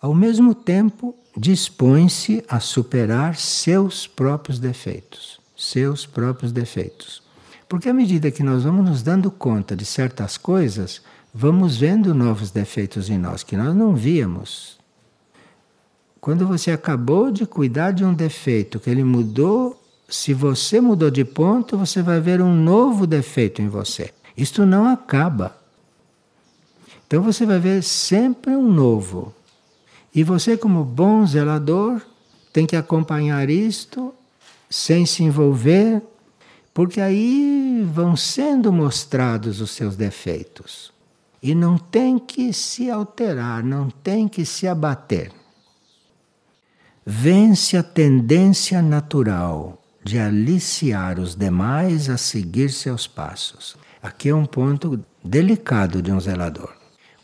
Ao 0.00 0.14
mesmo 0.14 0.54
tempo, 0.54 1.14
dispõe-se 1.36 2.44
a 2.48 2.60
superar 2.60 3.36
seus 3.36 4.06
próprios 4.06 4.58
defeitos, 4.58 5.40
seus 5.56 6.04
próprios 6.04 6.52
defeitos. 6.52 7.22
Porque 7.68 7.88
à 7.88 7.94
medida 7.94 8.30
que 8.30 8.42
nós 8.42 8.64
vamos 8.64 8.84
nos 8.84 9.02
dando 9.02 9.30
conta 9.30 9.74
de 9.74 9.86
certas 9.86 10.36
coisas, 10.36 11.00
vamos 11.32 11.76
vendo 11.76 12.14
novos 12.14 12.50
defeitos 12.50 13.08
em 13.08 13.18
nós 13.18 13.42
que 13.42 13.56
nós 13.56 13.74
não 13.74 13.94
víamos. 13.94 14.78
Quando 16.20 16.46
você 16.46 16.70
acabou 16.70 17.30
de 17.30 17.46
cuidar 17.46 17.92
de 17.92 18.04
um 18.04 18.14
defeito 18.14 18.78
que 18.78 18.88
ele 18.88 19.02
mudou 19.02 19.82
se 20.12 20.34
você 20.34 20.78
mudou 20.78 21.10
de 21.10 21.24
ponto, 21.24 21.78
você 21.78 22.02
vai 22.02 22.20
ver 22.20 22.42
um 22.42 22.54
novo 22.54 23.06
defeito 23.06 23.62
em 23.62 23.68
você. 23.68 24.12
Isto 24.36 24.66
não 24.66 24.86
acaba. 24.86 25.56
Então 27.06 27.22
você 27.22 27.46
vai 27.46 27.58
ver 27.58 27.82
sempre 27.82 28.54
um 28.54 28.70
novo. 28.70 29.34
E 30.14 30.22
você, 30.22 30.54
como 30.54 30.84
bom 30.84 31.26
zelador, 31.26 32.02
tem 32.52 32.66
que 32.66 32.76
acompanhar 32.76 33.48
isto 33.48 34.14
sem 34.68 35.06
se 35.06 35.22
envolver, 35.22 36.02
porque 36.74 37.00
aí 37.00 37.86
vão 37.90 38.14
sendo 38.14 38.70
mostrados 38.70 39.62
os 39.62 39.70
seus 39.70 39.96
defeitos. 39.96 40.91
E 41.42 41.54
não 41.54 41.76
tem 41.76 42.18
que 42.18 42.52
se 42.52 42.90
alterar, 42.90 43.64
não 43.64 43.90
tem 43.90 44.28
que 44.28 44.44
se 44.44 44.68
abater. 44.68 45.32
Vence 47.04 47.76
a 47.76 47.82
tendência 47.82 48.80
natural 48.80 49.82
de 50.04 50.18
aliciar 50.18 51.18
os 51.18 51.34
demais 51.34 52.08
a 52.08 52.16
seguir 52.16 52.70
seus 52.70 53.08
passos. 53.08 53.76
Aqui 54.00 54.28
é 54.28 54.34
um 54.34 54.46
ponto 54.46 55.04
delicado 55.24 56.00
de 56.00 56.12
um 56.12 56.20
zelador. 56.20 56.72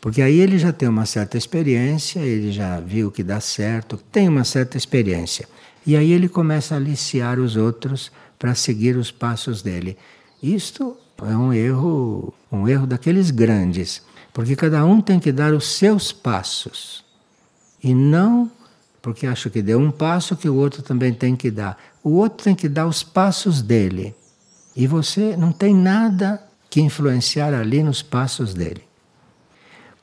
Porque 0.01 0.21
aí 0.21 0.39
ele 0.39 0.57
já 0.57 0.71
tem 0.71 0.87
uma 0.87 1.05
certa 1.05 1.37
experiência, 1.37 2.19
ele 2.19 2.51
já 2.51 2.79
viu 2.79 3.11
que 3.11 3.23
dá 3.23 3.39
certo, 3.39 3.97
tem 4.11 4.27
uma 4.27 4.43
certa 4.45 4.77
experiência. 4.77 5.47
E 5.85 5.95
aí 5.95 6.11
ele 6.11 6.29
começa 6.29 6.73
a 6.73 6.77
aliciar 6.77 7.39
os 7.39 7.55
outros 7.55 8.11
para 8.37 8.55
seguir 8.55 8.95
os 8.95 9.11
passos 9.11 9.61
dele. 9.61 9.97
Isto 10.41 10.95
é 11.21 11.35
um 11.35 11.51
erro, 11.51 12.33
um 12.49 12.67
erro 12.67 12.87
daqueles 12.87 13.29
grandes, 13.29 14.01
porque 14.33 14.55
cada 14.55 14.85
um 14.85 15.01
tem 15.01 15.19
que 15.19 15.31
dar 15.31 15.53
os 15.53 15.67
seus 15.67 16.11
passos 16.11 17.03
e 17.83 17.93
não 17.93 18.51
porque 19.01 19.25
acho 19.25 19.49
que 19.49 19.61
deu 19.61 19.79
um 19.79 19.91
passo 19.91 20.35
que 20.35 20.49
o 20.49 20.55
outro 20.55 20.81
também 20.81 21.13
tem 21.13 21.35
que 21.35 21.49
dar. 21.49 21.77
O 22.03 22.11
outro 22.11 22.43
tem 22.43 22.55
que 22.55 22.67
dar 22.67 22.85
os 22.85 23.01
passos 23.01 23.61
dele. 23.61 24.13
E 24.75 24.87
você 24.87 25.35
não 25.37 25.51
tem 25.51 25.73
nada 25.73 26.41
que 26.69 26.81
influenciar 26.81 27.53
ali 27.53 27.81
nos 27.81 28.01
passos 28.01 28.53
dele. 28.53 28.83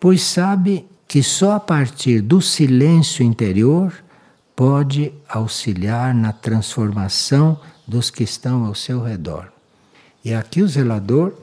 Pois 0.01 0.23
sabe 0.23 0.87
que 1.07 1.23
só 1.23 1.53
a 1.53 1.61
partir 1.61 2.21
do 2.21 2.41
silêncio 2.41 3.25
interior 3.25 3.93
pode 4.55 5.13
auxiliar 5.29 6.15
na 6.15 6.33
transformação 6.33 7.61
dos 7.87 8.11
que 8.11 8.25
estão 8.25 8.65
ao 8.65 8.75
seu 8.75 9.03
redor. 9.03 9.53
E 10.25 10.35
aqui 10.35 10.63
o 10.63 10.69
zelador 10.69 11.35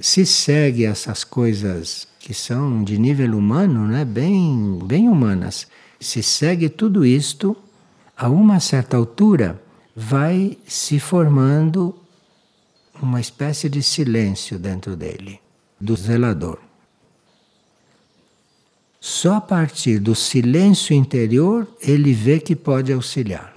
se 0.00 0.24
segue 0.24 0.84
essas 0.84 1.24
coisas 1.24 2.06
que 2.30 2.34
são 2.34 2.84
de 2.84 2.96
nível 2.96 3.36
humano, 3.36 3.88
né, 3.88 4.04
bem, 4.04 4.78
bem 4.84 5.08
humanas 5.08 5.66
se 5.98 6.22
segue 6.22 6.68
tudo 6.68 7.04
isto, 7.04 7.56
a 8.16 8.28
uma 8.28 8.60
certa 8.60 8.96
altura 8.96 9.60
vai 9.96 10.56
se 10.64 11.00
formando 11.00 11.92
uma 13.02 13.20
espécie 13.20 13.68
de 13.68 13.82
silêncio 13.82 14.60
dentro 14.60 14.94
dele, 14.94 15.40
do 15.80 15.96
zelador. 15.96 16.60
Só 19.00 19.34
a 19.34 19.40
partir 19.40 19.98
do 19.98 20.14
silêncio 20.14 20.94
interior 20.94 21.66
ele 21.82 22.12
vê 22.12 22.38
que 22.38 22.54
pode 22.54 22.92
auxiliar. 22.92 23.56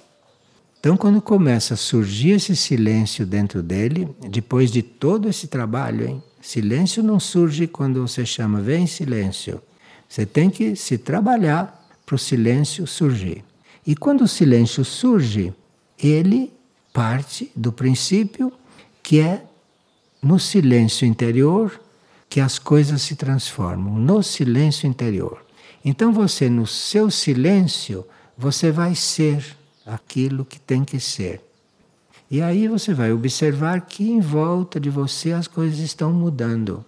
Então, 0.84 0.98
quando 0.98 1.22
começa 1.22 1.72
a 1.72 1.78
surgir 1.78 2.32
esse 2.32 2.54
silêncio 2.54 3.24
dentro 3.24 3.62
dele, 3.62 4.06
depois 4.28 4.70
de 4.70 4.82
todo 4.82 5.30
esse 5.30 5.46
trabalho, 5.46 6.06
hein? 6.06 6.22
silêncio 6.42 7.02
não 7.02 7.18
surge 7.18 7.66
quando 7.66 8.06
você 8.06 8.26
chama, 8.26 8.60
vem 8.60 8.86
silêncio. 8.86 9.62
Você 10.06 10.26
tem 10.26 10.50
que 10.50 10.76
se 10.76 10.98
trabalhar 10.98 11.88
para 12.04 12.16
o 12.16 12.18
silêncio 12.18 12.86
surgir. 12.86 13.42
E 13.86 13.96
quando 13.96 14.24
o 14.24 14.28
silêncio 14.28 14.84
surge, 14.84 15.54
ele 15.98 16.52
parte 16.92 17.50
do 17.56 17.72
princípio 17.72 18.52
que 19.02 19.20
é 19.20 19.42
no 20.22 20.38
silêncio 20.38 21.06
interior 21.06 21.80
que 22.28 22.40
as 22.40 22.58
coisas 22.58 23.00
se 23.00 23.16
transformam, 23.16 23.94
no 23.94 24.22
silêncio 24.22 24.86
interior. 24.86 25.46
Então 25.82 26.12
você 26.12 26.50
no 26.50 26.66
seu 26.66 27.10
silêncio, 27.10 28.04
você 28.36 28.70
vai 28.70 28.94
ser 28.94 29.63
aquilo 29.86 30.44
que 30.44 30.58
tem 30.58 30.84
que 30.84 30.98
ser. 30.98 31.40
E 32.30 32.40
aí 32.40 32.66
você 32.66 32.94
vai 32.94 33.12
observar 33.12 33.80
que 33.82 34.10
em 34.10 34.20
volta 34.20 34.80
de 34.80 34.90
você 34.90 35.32
as 35.32 35.46
coisas 35.46 35.78
estão 35.78 36.12
mudando. 36.12 36.84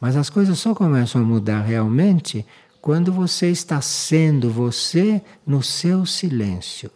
Mas 0.00 0.16
as 0.16 0.28
coisas 0.28 0.58
só 0.58 0.74
começam 0.74 1.22
a 1.22 1.24
mudar 1.24 1.62
realmente 1.62 2.44
quando 2.80 3.12
você 3.12 3.50
está 3.50 3.80
sendo 3.80 4.50
você 4.50 5.22
no 5.46 5.62
seu 5.62 6.04
silêncio. 6.04 6.90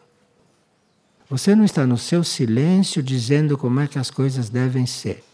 Você 1.28 1.54
não 1.54 1.64
está 1.64 1.86
no 1.86 1.96
seu 1.96 2.24
silêncio 2.24 3.02
dizendo 3.02 3.56
como 3.56 3.80
é 3.80 3.86
que 3.86 3.98
as 3.98 4.10
coisas 4.10 4.50
devem 4.50 4.84
ser. 4.84 5.24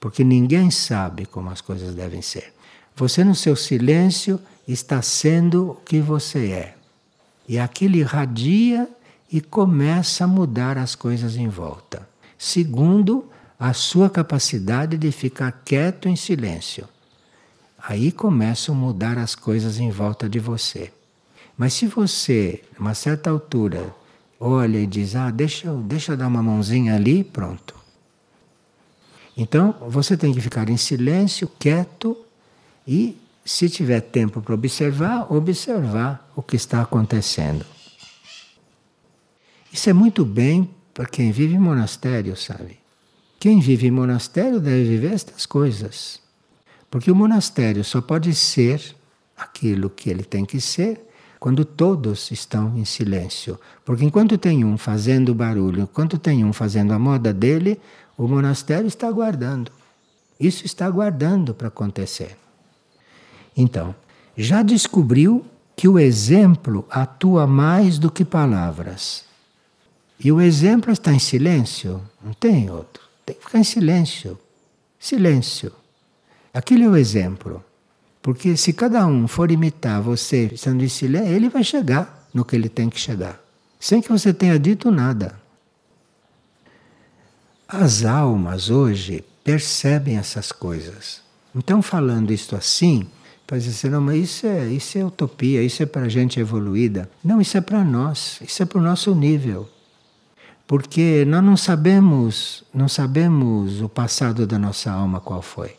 Porque 0.00 0.22
ninguém 0.22 0.70
sabe 0.70 1.26
como 1.26 1.50
as 1.50 1.60
coisas 1.60 1.94
devem 1.94 2.22
ser. 2.22 2.52
Você, 2.94 3.24
no 3.24 3.34
seu 3.34 3.56
silêncio, 3.56 4.40
está 4.66 5.02
sendo 5.02 5.70
o 5.70 5.74
que 5.74 6.00
você 6.00 6.50
é. 6.50 6.76
E 7.48 7.58
aquilo 7.58 7.96
irradia 7.96 8.88
e 9.30 9.40
começa 9.40 10.24
a 10.24 10.28
mudar 10.28 10.78
as 10.78 10.94
coisas 10.94 11.36
em 11.36 11.48
volta. 11.48 12.08
Segundo, 12.38 13.28
a 13.58 13.72
sua 13.72 14.08
capacidade 14.08 14.96
de 14.96 15.10
ficar 15.10 15.50
quieto 15.64 16.08
em 16.08 16.16
silêncio. 16.16 16.88
Aí 17.82 18.12
começam 18.12 18.74
a 18.74 18.78
mudar 18.78 19.18
as 19.18 19.34
coisas 19.34 19.78
em 19.78 19.90
volta 19.90 20.28
de 20.28 20.38
você. 20.38 20.92
Mas 21.56 21.74
se 21.74 21.86
você, 21.86 22.62
uma 22.78 22.94
certa 22.94 23.30
altura, 23.30 23.92
olha 24.38 24.78
e 24.78 24.86
diz: 24.86 25.16
Ah, 25.16 25.30
deixa 25.30 25.72
deixa 25.74 26.12
eu 26.12 26.16
dar 26.16 26.28
uma 26.28 26.42
mãozinha 26.42 26.94
ali, 26.94 27.24
pronto. 27.24 27.74
Então 29.36 29.74
você 29.88 30.16
tem 30.16 30.32
que 30.32 30.40
ficar 30.40 30.68
em 30.68 30.76
silêncio, 30.76 31.50
quieto 31.58 32.16
e, 32.86 33.16
se 33.44 33.68
tiver 33.68 34.00
tempo 34.00 34.40
para 34.40 34.54
observar, 34.54 35.32
observar 35.32 36.30
o 36.34 36.42
que 36.42 36.56
está 36.56 36.82
acontecendo. 36.82 37.64
Isso 39.72 39.90
é 39.90 39.92
muito 39.92 40.24
bem 40.24 40.70
para 40.94 41.06
quem 41.06 41.30
vive 41.30 41.54
em 41.54 41.58
monastério, 41.58 42.36
sabe? 42.36 42.78
Quem 43.38 43.60
vive 43.60 43.86
em 43.86 43.90
monastério 43.90 44.58
deve 44.58 44.84
viver 44.84 45.12
estas 45.12 45.46
coisas. 45.46 46.20
Porque 46.90 47.10
o 47.10 47.14
monastério 47.14 47.84
só 47.84 48.00
pode 48.00 48.34
ser 48.34 48.96
aquilo 49.36 49.88
que 49.90 50.10
ele 50.10 50.24
tem 50.24 50.44
que 50.44 50.60
ser 50.60 51.06
quando 51.38 51.64
todos 51.64 52.30
estão 52.30 52.76
em 52.76 52.84
silêncio. 52.84 53.60
Porque 53.84 54.04
enquanto 54.04 54.36
tem 54.36 54.64
um 54.64 54.76
fazendo 54.76 55.34
barulho, 55.34 55.82
enquanto 55.82 56.18
tem 56.18 56.44
um 56.44 56.52
fazendo 56.52 56.92
a 56.92 56.98
moda 56.98 57.32
dele, 57.32 57.80
o 58.16 58.26
monastério 58.26 58.88
está 58.88 59.06
aguardando. 59.06 59.70
Isso 60.40 60.66
está 60.66 60.86
aguardando 60.86 61.54
para 61.54 61.68
acontecer. 61.68 62.36
Então, 63.56 63.94
já 64.36 64.62
descobriu 64.62 65.44
que 65.76 65.86
o 65.86 65.98
exemplo 65.98 66.84
atua 66.90 67.46
mais 67.46 67.98
do 67.98 68.10
que 68.10 68.24
palavras. 68.24 69.27
E 70.18 70.32
o 70.32 70.40
exemplo 70.40 70.92
está 70.92 71.12
em 71.12 71.18
silêncio, 71.18 72.02
não 72.22 72.32
tem 72.32 72.70
outro. 72.70 73.02
Tem 73.24 73.36
que 73.36 73.44
ficar 73.44 73.58
em 73.58 73.64
silêncio. 73.64 74.38
Silêncio. 74.98 75.72
Aquilo 76.52 76.84
é 76.84 76.88
o 76.88 76.96
exemplo. 76.96 77.64
Porque 78.20 78.56
se 78.56 78.72
cada 78.72 79.06
um 79.06 79.28
for 79.28 79.50
imitar 79.50 80.02
você 80.02 80.50
estando 80.52 80.82
em 80.82 80.88
silêncio, 80.88 81.32
ele 81.32 81.48
vai 81.48 81.62
chegar 81.62 82.28
no 82.34 82.44
que 82.44 82.56
ele 82.56 82.68
tem 82.68 82.90
que 82.90 82.98
chegar, 82.98 83.40
sem 83.78 84.02
que 84.02 84.08
você 84.10 84.34
tenha 84.34 84.58
dito 84.58 84.90
nada. 84.90 85.40
As 87.66 88.04
almas 88.04 88.70
hoje 88.70 89.24
percebem 89.44 90.16
essas 90.16 90.52
coisas. 90.52 91.22
Então, 91.54 91.80
falando 91.80 92.32
isto 92.32 92.56
assim, 92.56 93.08
dizer 93.50 93.70
assim, 93.70 93.88
não, 93.88 94.00
mas 94.00 94.16
isso 94.16 94.46
é, 94.46 94.66
isso 94.66 94.98
é 94.98 95.04
utopia, 95.04 95.62
isso 95.62 95.82
é 95.82 95.86
para 95.86 96.08
gente 96.08 96.38
evoluída. 96.38 97.08
Não, 97.24 97.40
isso 97.40 97.56
é 97.56 97.60
para 97.60 97.84
nós, 97.84 98.40
isso 98.42 98.62
é 98.62 98.66
para 98.66 98.78
o 98.78 98.82
nosso 98.82 99.14
nível. 99.14 99.68
Porque 100.68 101.24
nós 101.26 101.42
não 101.42 101.56
sabemos, 101.56 102.62
não 102.72 102.86
sabemos 102.86 103.80
o 103.80 103.88
passado 103.88 104.46
da 104.46 104.58
nossa 104.58 104.92
alma 104.92 105.18
qual 105.18 105.42
foi. 105.42 105.74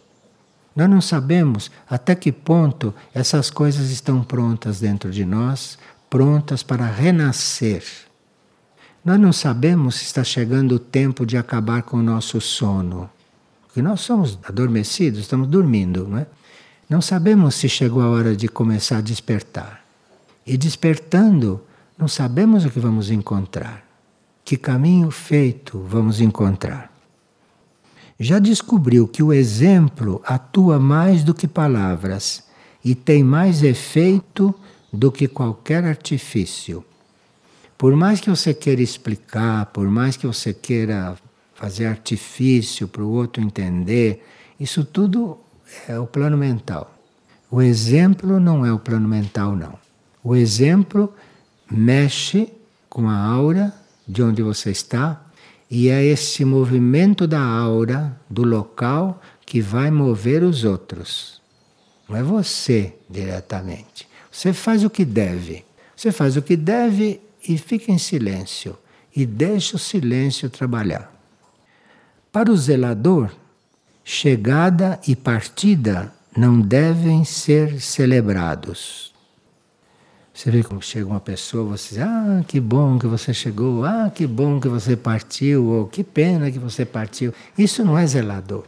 Nós 0.76 0.90
não 0.90 1.00
sabemos 1.00 1.72
até 1.90 2.14
que 2.14 2.32
ponto 2.32 2.94
essas 3.14 3.50
coisas 3.50 3.90
estão 3.90 4.22
prontas 4.22 4.82
dentro 4.82 5.10
de 5.10 5.24
nós, 5.24 5.80
prontas 6.10 6.62
para 6.62 6.86
renascer 6.86 7.84
nós 9.04 9.20
não 9.20 9.32
sabemos 9.32 9.96
se 9.96 10.06
está 10.06 10.24
chegando 10.24 10.76
o 10.76 10.80
tempo 10.80 11.26
de 11.26 11.38
acabar 11.38 11.84
com 11.84 11.98
o 11.98 12.04
nosso 12.04 12.40
sono. 12.42 13.10
Porque 13.66 13.82
nós 13.82 14.02
somos 14.02 14.38
adormecidos, 14.44 15.22
estamos 15.22 15.48
dormindo, 15.48 16.08
não 16.08 16.18
é? 16.18 16.28
Não 16.90 17.02
sabemos 17.02 17.56
se 17.56 17.70
chegou 17.70 18.02
a 18.02 18.10
hora 18.10 18.36
de 18.36 18.48
começar 18.48 18.98
a 18.98 19.02
despertar. 19.02 19.84
E 20.46 20.58
despertando, 20.58 21.62
não 21.98 22.08
sabemos 22.08 22.66
o 22.66 22.70
que 22.70 22.80
vamos 22.80 23.10
encontrar. 23.10 23.84
Que 24.50 24.58
caminho 24.58 25.12
feito 25.12 25.78
vamos 25.78 26.20
encontrar. 26.20 26.92
Já 28.20 28.40
descobriu 28.40 29.08
que 29.08 29.22
o 29.22 29.32
exemplo 29.32 30.24
atua 30.26 30.80
mais 30.80 31.24
do 31.24 31.36
que 31.36 31.48
palavras 31.48 32.44
e 32.84 32.96
tem 32.96 33.24
mais 33.24 33.62
efeito 33.62 34.56
do 34.92 35.12
que 35.12 35.28
qualquer 35.28 35.84
artifício. 35.84 36.84
Por 37.78 37.96
mais 37.96 38.20
que 38.20 38.28
você 38.28 38.52
queira 38.52 38.82
explicar, 38.82 39.68
por 39.68 39.88
mais 39.88 40.18
que 40.18 40.26
você 40.26 40.52
queira 40.52 41.16
fazer 41.54 41.86
artifício 41.86 42.88
para 42.88 43.04
o 43.04 43.12
outro 43.12 43.44
entender, 43.44 44.26
isso 44.60 44.84
tudo 44.84 45.38
é 45.88 46.00
o 46.00 46.08
plano 46.08 46.36
mental. 46.36 46.92
O 47.52 47.62
exemplo 47.62 48.40
não 48.40 48.66
é 48.66 48.74
o 48.74 48.80
plano 48.80 49.08
mental, 49.08 49.56
não. 49.56 49.78
O 50.24 50.36
exemplo 50.36 51.14
mexe 51.70 52.52
com 52.90 53.08
a 53.08 53.16
aura 53.16 53.79
de 54.10 54.24
onde 54.24 54.42
você 54.42 54.72
está 54.72 55.24
e 55.70 55.88
é 55.88 56.04
esse 56.04 56.44
movimento 56.44 57.28
da 57.28 57.42
aura, 57.42 58.20
do 58.28 58.44
local, 58.44 59.22
que 59.46 59.62
vai 59.62 59.92
mover 59.92 60.42
os 60.42 60.64
outros. 60.64 61.40
Não 62.08 62.18
é 62.18 62.24
você 62.24 62.96
diretamente. 63.08 64.08
Você 64.32 64.52
faz 64.52 64.84
o 64.84 64.90
que 64.90 65.06
deve. 65.06 65.64
Você 65.96 66.12
faz 66.12 66.36
o 66.36 66.42
que 66.42 66.56
deve 66.56 67.22
e 67.48 67.56
fica 67.56 67.92
em 67.92 68.00
silêncio 68.00 68.76
e 69.16 69.28
deixa 69.28 69.76
o 69.76 69.80
silêncio 69.80 70.50
trabalhar. 70.50 71.14
Para 72.32 72.52
o 72.52 72.58
zelador, 72.58 73.30
chegada 74.04 75.00
e 75.08 75.16
partida 75.16 76.12
não 76.36 76.60
devem 76.60 77.24
ser 77.24 77.80
celebrados. 77.80 79.14
Você 80.40 80.52
vê 80.52 80.64
como 80.64 80.82
chega 80.82 81.06
uma 81.06 81.20
pessoa, 81.20 81.78
você 81.78 81.96
diz, 81.96 81.98
ah, 82.02 82.42
que 82.48 82.62
bom 82.62 82.98
que 82.98 83.06
você 83.06 83.34
chegou, 83.34 83.84
ah, 83.84 84.10
que 84.10 84.26
bom 84.26 84.58
que 84.58 84.70
você 84.70 84.96
partiu, 84.96 85.66
ou 85.66 85.86
que 85.86 86.02
pena 86.02 86.50
que 86.50 86.58
você 86.58 86.86
partiu. 86.86 87.34
Isso 87.58 87.84
não 87.84 87.98
é 87.98 88.08
zelador. 88.08 88.64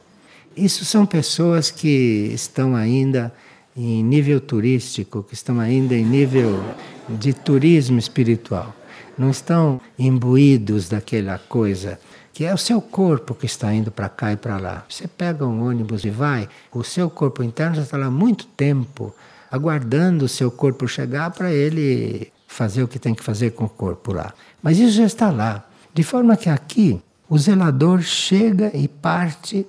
Isso 0.53 0.83
são 0.83 1.05
pessoas 1.05 1.71
que 1.71 2.29
estão 2.33 2.75
ainda 2.75 3.33
em 3.73 4.03
nível 4.03 4.41
turístico, 4.41 5.23
que 5.23 5.33
estão 5.33 5.61
ainda 5.61 5.95
em 5.95 6.03
nível 6.03 6.61
de 7.07 7.31
turismo 7.31 7.97
espiritual. 7.97 8.75
Não 9.17 9.29
estão 9.29 9.79
imbuídos 9.97 10.89
daquela 10.89 11.39
coisa 11.39 11.97
que 12.33 12.43
é 12.43 12.53
o 12.53 12.57
seu 12.57 12.81
corpo 12.81 13.33
que 13.33 13.45
está 13.45 13.73
indo 13.73 13.91
para 13.91 14.09
cá 14.09 14.33
e 14.33 14.35
para 14.35 14.57
lá. 14.57 14.83
Você 14.89 15.07
pega 15.07 15.45
um 15.45 15.65
ônibus 15.65 16.03
e 16.03 16.09
vai, 16.09 16.49
o 16.73 16.83
seu 16.83 17.09
corpo 17.09 17.41
interno 17.41 17.75
já 17.75 17.83
está 17.83 17.95
lá 17.95 18.07
há 18.07 18.11
muito 18.11 18.45
tempo, 18.45 19.15
aguardando 19.51 20.25
o 20.25 20.29
seu 20.29 20.49
corpo 20.49 20.87
chegar 20.87 21.29
para 21.31 21.51
ele 21.51 22.31
fazer 22.47 22.83
o 22.83 22.87
que 22.87 22.97
tem 22.97 23.13
que 23.13 23.23
fazer 23.23 23.51
com 23.51 23.65
o 23.65 23.69
corpo 23.69 24.13
lá. 24.13 24.33
Mas 24.63 24.79
isso 24.79 24.97
já 24.97 25.05
está 25.05 25.29
lá. 25.29 25.67
De 25.93 26.03
forma 26.03 26.37
que 26.37 26.49
aqui 26.49 27.01
o 27.29 27.37
zelador 27.37 28.01
chega 28.01 28.71
e 28.73 28.87
parte. 28.87 29.65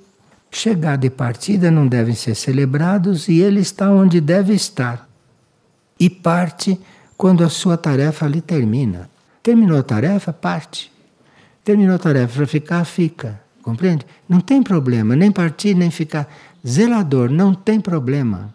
Chegada 0.51 1.07
e 1.07 1.11
partida 1.11 1.71
não 1.71 1.87
devem 1.87 2.15
ser 2.15 2.35
celebrados 2.35 3.27
e 3.27 3.41
ele 3.41 3.61
está 3.61 3.91
onde 3.91 4.21
deve 4.21 4.53
estar. 4.53 5.09
E 5.99 6.11
parte 6.11 6.79
quando 7.17 7.43
a 7.43 7.49
sua 7.49 7.77
tarefa 7.77 8.27
ali 8.27 8.41
termina. 8.41 9.09
Terminou 9.43 9.79
a 9.79 9.83
tarefa, 9.83 10.33
parte. 10.33 10.93
Terminou 11.65 11.97
a 11.97 11.99
tarefa 11.99 12.37
para 12.37 12.47
ficar, 12.47 12.85
fica. 12.85 13.41
Compreende? 13.63 14.05
Não 14.29 14.41
tem 14.41 14.63
problema, 14.63 15.17
nem 15.17 15.31
partir, 15.31 15.75
nem 15.75 15.91
ficar. 15.91 16.29
Zelador, 16.67 17.31
não 17.31 17.55
tem 17.55 17.81
problema. 17.81 18.55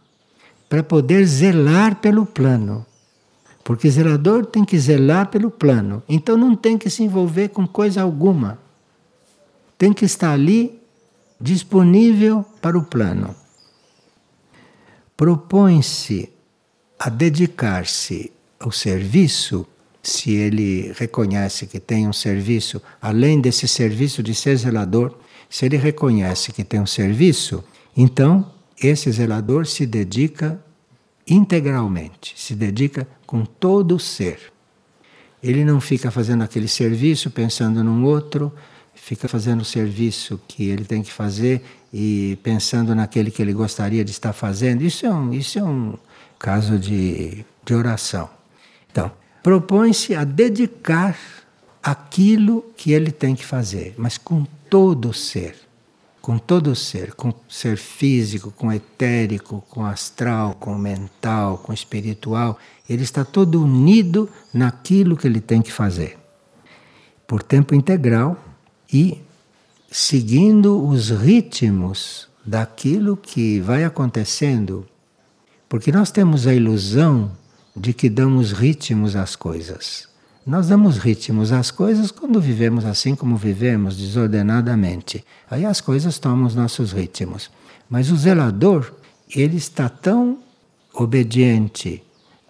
Para 0.69 0.83
poder 0.83 1.25
zelar 1.25 1.95
pelo 1.97 2.25
plano. 2.25 2.85
Porque 3.63 3.89
zelador 3.89 4.45
tem 4.45 4.63
que 4.63 4.77
zelar 4.79 5.29
pelo 5.29 5.51
plano. 5.51 6.01
Então 6.07 6.37
não 6.37 6.55
tem 6.55 6.77
que 6.77 6.89
se 6.89 7.03
envolver 7.03 7.49
com 7.49 7.67
coisa 7.67 8.01
alguma. 8.01 8.59
Tem 9.77 9.93
que 9.93 10.05
estar 10.05 10.31
ali 10.31 10.81
disponível 11.39 12.45
para 12.61 12.77
o 12.77 12.83
plano. 12.83 13.35
Propõe-se 15.15 16.29
a 16.99 17.09
dedicar-se 17.09 18.31
o 18.63 18.71
serviço, 18.71 19.65
se 20.01 20.33
ele 20.33 20.93
reconhece 20.97 21.67
que 21.67 21.79
tem 21.79 22.07
um 22.07 22.13
serviço, 22.13 22.81
além 23.01 23.39
desse 23.39 23.67
serviço 23.67 24.23
de 24.23 24.33
ser 24.33 24.55
zelador, 24.55 25.13
se 25.49 25.65
ele 25.65 25.77
reconhece 25.77 26.51
que 26.51 26.63
tem 26.63 26.79
um 26.79 26.85
serviço, 26.85 27.63
então 27.95 28.51
esse 28.81 29.11
zelador 29.11 29.65
se 29.65 29.85
dedica 29.85 30.59
integralmente, 31.27 32.33
se 32.35 32.55
dedica 32.55 33.07
com 33.25 33.43
todo 33.43 33.95
o 33.95 33.99
ser. 33.99 34.39
Ele 35.41 35.63
não 35.65 35.79
fica 35.79 36.09
fazendo 36.09 36.43
aquele 36.43 36.67
serviço 36.67 37.29
pensando 37.29 37.83
num 37.83 38.03
outro, 38.05 38.51
fica 38.95 39.27
fazendo 39.27 39.61
o 39.61 39.65
serviço 39.65 40.39
que 40.47 40.67
ele 40.67 40.85
tem 40.85 41.01
que 41.01 41.11
fazer 41.11 41.63
e 41.93 42.37
pensando 42.43 42.93
naquele 42.95 43.31
que 43.31 43.41
ele 43.41 43.53
gostaria 43.53 44.03
de 44.03 44.11
estar 44.11 44.33
fazendo. 44.33 44.81
Isso 44.81 45.05
é 45.05 45.11
um, 45.11 45.33
isso 45.33 45.59
é 45.59 45.63
um 45.63 45.95
caso 46.39 46.77
de, 46.77 47.45
de 47.65 47.73
oração. 47.73 48.29
Então, 48.91 49.11
propõe-se 49.43 50.15
a 50.15 50.23
dedicar 50.23 51.17
aquilo 51.81 52.65
que 52.75 52.91
ele 52.91 53.11
tem 53.11 53.35
que 53.35 53.45
fazer, 53.45 53.93
mas 53.97 54.17
com 54.17 54.45
todo 54.69 55.09
o 55.09 55.13
ser. 55.13 55.66
Com 56.27 56.37
todo 56.37 56.71
o 56.71 56.75
ser, 56.75 57.13
com 57.13 57.29
o 57.29 57.35
ser 57.47 57.77
físico, 57.77 58.51
com 58.51 58.69
etérico, 58.69 59.63
com 59.69 59.85
astral, 59.85 60.55
com 60.55 60.77
mental, 60.77 61.57
com 61.59 61.71
espiritual. 61.71 62.59
Ele 62.89 63.03
está 63.03 63.23
todo 63.23 63.63
unido 63.63 64.29
naquilo 64.53 65.15
que 65.15 65.25
ele 65.25 65.39
tem 65.39 65.61
que 65.61 65.71
fazer. 65.71 66.17
por 67.25 67.41
tempo 67.41 67.73
integral 67.73 68.37
e 68.91 69.21
seguindo 69.89 70.85
os 70.85 71.11
ritmos 71.11 72.27
daquilo 72.45 73.15
que 73.15 73.61
vai 73.61 73.85
acontecendo. 73.85 74.85
Porque 75.69 75.93
nós 75.93 76.11
temos 76.11 76.45
a 76.45 76.53
ilusão 76.53 77.31
de 77.73 77.93
que 77.93 78.09
damos 78.09 78.51
ritmos 78.51 79.15
às 79.15 79.33
coisas. 79.33 80.09
Nós 80.47 80.69
damos 80.69 80.97
ritmos 80.97 81.51
às 81.51 81.71
coisas 81.71 82.09
quando 82.09 82.39
vivemos 82.39 82.85
assim 82.85 83.13
como 83.13 83.35
vivemos, 83.35 83.97
desordenadamente. 83.97 85.25
Aí 85.51 85.65
as 85.65 85.81
coisas 85.81 86.17
tomam 86.19 86.47
os 86.47 86.55
nossos 86.55 86.93
ritmos. 86.93 87.51
Mas 87.89 88.09
o 88.09 88.15
zelador, 88.15 88.93
ele 89.35 89.57
está 89.57 89.89
tão 89.89 90.37
obediente 90.93 92.01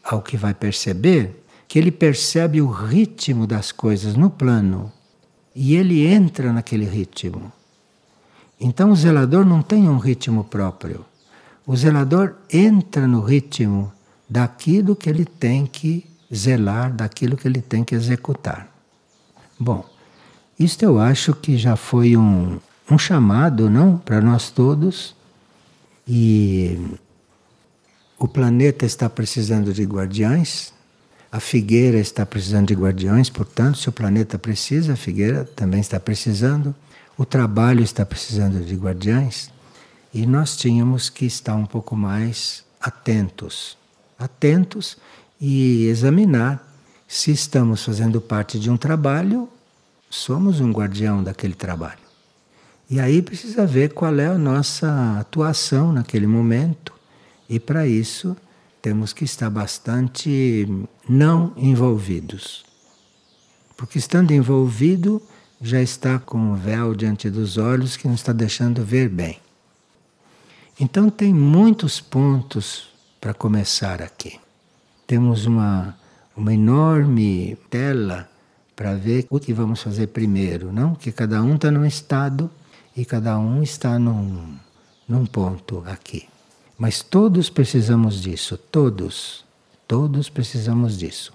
ao 0.03 0.21
que 0.21 0.37
vai 0.37 0.53
perceber, 0.53 1.43
que 1.67 1.79
ele 1.79 1.91
percebe 1.91 2.61
o 2.61 2.69
ritmo 2.69 3.47
das 3.47 3.71
coisas 3.71 4.15
no 4.15 4.29
plano 4.29 4.91
e 5.55 5.75
ele 5.75 6.05
entra 6.05 6.53
naquele 6.53 6.85
ritmo. 6.85 7.51
Então 8.61 8.91
o 8.91 8.95
zelador 8.95 9.43
não 9.43 9.63
tem 9.63 9.89
um 9.89 9.97
ritmo 9.97 10.43
próprio. 10.43 11.03
O 11.65 11.75
zelador 11.75 12.35
entra 12.53 13.07
no 13.07 13.21
ritmo 13.21 13.91
daquilo 14.29 14.95
que 14.95 15.09
ele 15.09 15.25
tem 15.25 15.65
que 15.65 16.05
zelar, 16.33 16.93
daquilo 16.93 17.37
que 17.37 17.47
ele 17.47 17.61
tem 17.61 17.83
que 17.83 17.95
executar. 17.95 18.67
Bom, 19.59 19.85
isto 20.59 20.83
eu 20.83 20.99
acho 20.99 21.33
que 21.33 21.57
já 21.57 21.75
foi 21.75 22.17
um, 22.17 22.59
um 22.89 22.97
chamado, 22.97 23.69
não, 23.69 23.97
para 23.97 24.21
nós 24.21 24.49
todos. 24.49 25.15
E 26.07 26.79
o 28.17 28.27
planeta 28.27 28.85
está 28.85 29.09
precisando 29.09 29.73
de 29.73 29.83
guardiães, 29.83 30.73
a 31.31 31.39
figueira 31.39 31.97
está 31.97 32.25
precisando 32.25 32.67
de 32.67 32.73
guardiões, 32.73 33.29
portanto, 33.29 33.77
se 33.77 33.89
o 33.89 33.91
planeta 33.91 34.39
precisa, 34.39 34.93
a 34.93 34.95
figueira 34.95 35.43
também 35.43 35.81
está 35.81 35.99
precisando, 35.99 36.73
o 37.17 37.25
trabalho 37.25 37.83
está 37.83 38.05
precisando 38.05 38.63
de 38.63 38.75
guardiães, 38.75 39.51
e 40.13 40.25
nós 40.25 40.55
tínhamos 40.55 41.09
que 41.09 41.25
estar 41.25 41.55
um 41.55 41.65
pouco 41.65 41.95
mais 41.95 42.63
atentos. 42.79 43.77
Atentos 44.17 44.97
e 45.39 45.85
examinar 45.87 46.65
se 47.07 47.31
estamos 47.31 47.83
fazendo 47.83 48.19
parte 48.19 48.59
de 48.59 48.69
um 48.69 48.77
trabalho, 48.77 49.47
somos 50.09 50.59
um 50.59 50.71
guardião 50.71 51.23
daquele 51.23 51.53
trabalho. 51.53 51.99
E 52.89 52.99
aí 52.99 53.21
precisa 53.21 53.65
ver 53.65 53.93
qual 53.93 54.17
é 54.19 54.27
a 54.27 54.37
nossa 54.37 55.19
atuação 55.19 55.91
naquele 55.91 56.27
momento 56.27 56.93
e 57.49 57.59
para 57.59 57.87
isso 57.87 58.35
temos 58.81 59.13
que 59.13 59.25
estar 59.25 59.49
bastante 59.49 60.67
não 61.07 61.53
envolvidos. 61.57 62.65
Porque 63.75 63.99
estando 63.99 64.31
envolvido, 64.31 65.21
já 65.61 65.81
está 65.81 66.19
com 66.19 66.37
um 66.37 66.55
véu 66.55 66.95
diante 66.95 67.29
dos 67.29 67.57
olhos 67.57 67.97
que 67.97 68.07
não 68.07 68.15
está 68.15 68.31
deixando 68.31 68.83
ver 68.83 69.09
bem. 69.09 69.39
Então 70.79 71.09
tem 71.09 71.33
muitos 71.33 71.99
pontos 71.99 72.89
para 73.19 73.33
começar 73.33 74.01
aqui. 74.01 74.39
Temos 75.07 75.45
uma, 75.45 75.97
uma 76.35 76.53
enorme 76.53 77.57
tela 77.69 78.29
para 78.75 78.93
ver 78.93 79.25
o 79.29 79.39
que 79.39 79.53
vamos 79.53 79.81
fazer 79.81 80.07
primeiro, 80.07 80.71
não? 80.71 80.93
Que 80.93 81.11
cada 81.11 81.41
um 81.41 81.55
está 81.55 81.71
num 81.71 81.85
estado 81.85 82.51
e 82.95 83.05
cada 83.05 83.39
um 83.39 83.63
está 83.63 83.97
num, 83.97 84.55
num 85.07 85.25
ponto 85.25 85.83
aqui. 85.87 86.27
Mas 86.77 87.01
todos 87.01 87.49
precisamos 87.49 88.21
disso, 88.21 88.57
todos. 88.57 89.43
Todos 89.87 90.29
precisamos 90.29 90.97
disso. 90.97 91.33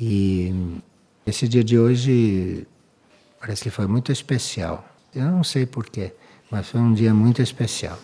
E 0.00 0.80
esse 1.26 1.46
dia 1.46 1.62
de 1.62 1.78
hoje 1.78 2.66
parece 3.38 3.64
que 3.64 3.70
foi 3.70 3.86
muito 3.86 4.10
especial. 4.10 4.88
Eu 5.14 5.26
não 5.26 5.44
sei 5.44 5.66
porquê, 5.66 6.12
mas 6.50 6.66
foi 6.66 6.80
um 6.80 6.94
dia 6.94 7.12
muito 7.12 7.42
especial. 7.42 7.98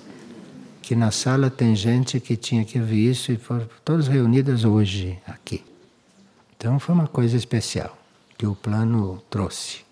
Que 0.84 0.94
na 0.94 1.10
sala 1.10 1.48
tem 1.48 1.74
gente 1.74 2.20
que 2.20 2.36
tinha 2.36 2.62
que 2.62 2.78
ver 2.78 3.10
isso 3.10 3.32
e 3.32 3.38
foram 3.38 3.66
todas 3.82 4.06
reunidas 4.06 4.66
hoje 4.66 5.18
aqui. 5.26 5.64
Então 6.54 6.78
foi 6.78 6.94
uma 6.94 7.06
coisa 7.06 7.38
especial 7.38 7.96
que 8.36 8.46
o 8.46 8.54
plano 8.54 9.22
trouxe. 9.30 9.82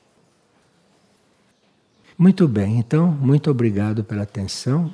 Muito 2.19 2.47
bem, 2.47 2.79
então, 2.79 3.11
muito 3.11 3.51
obrigado 3.51 4.05
pela 4.05 4.25
atenção. 4.25 4.93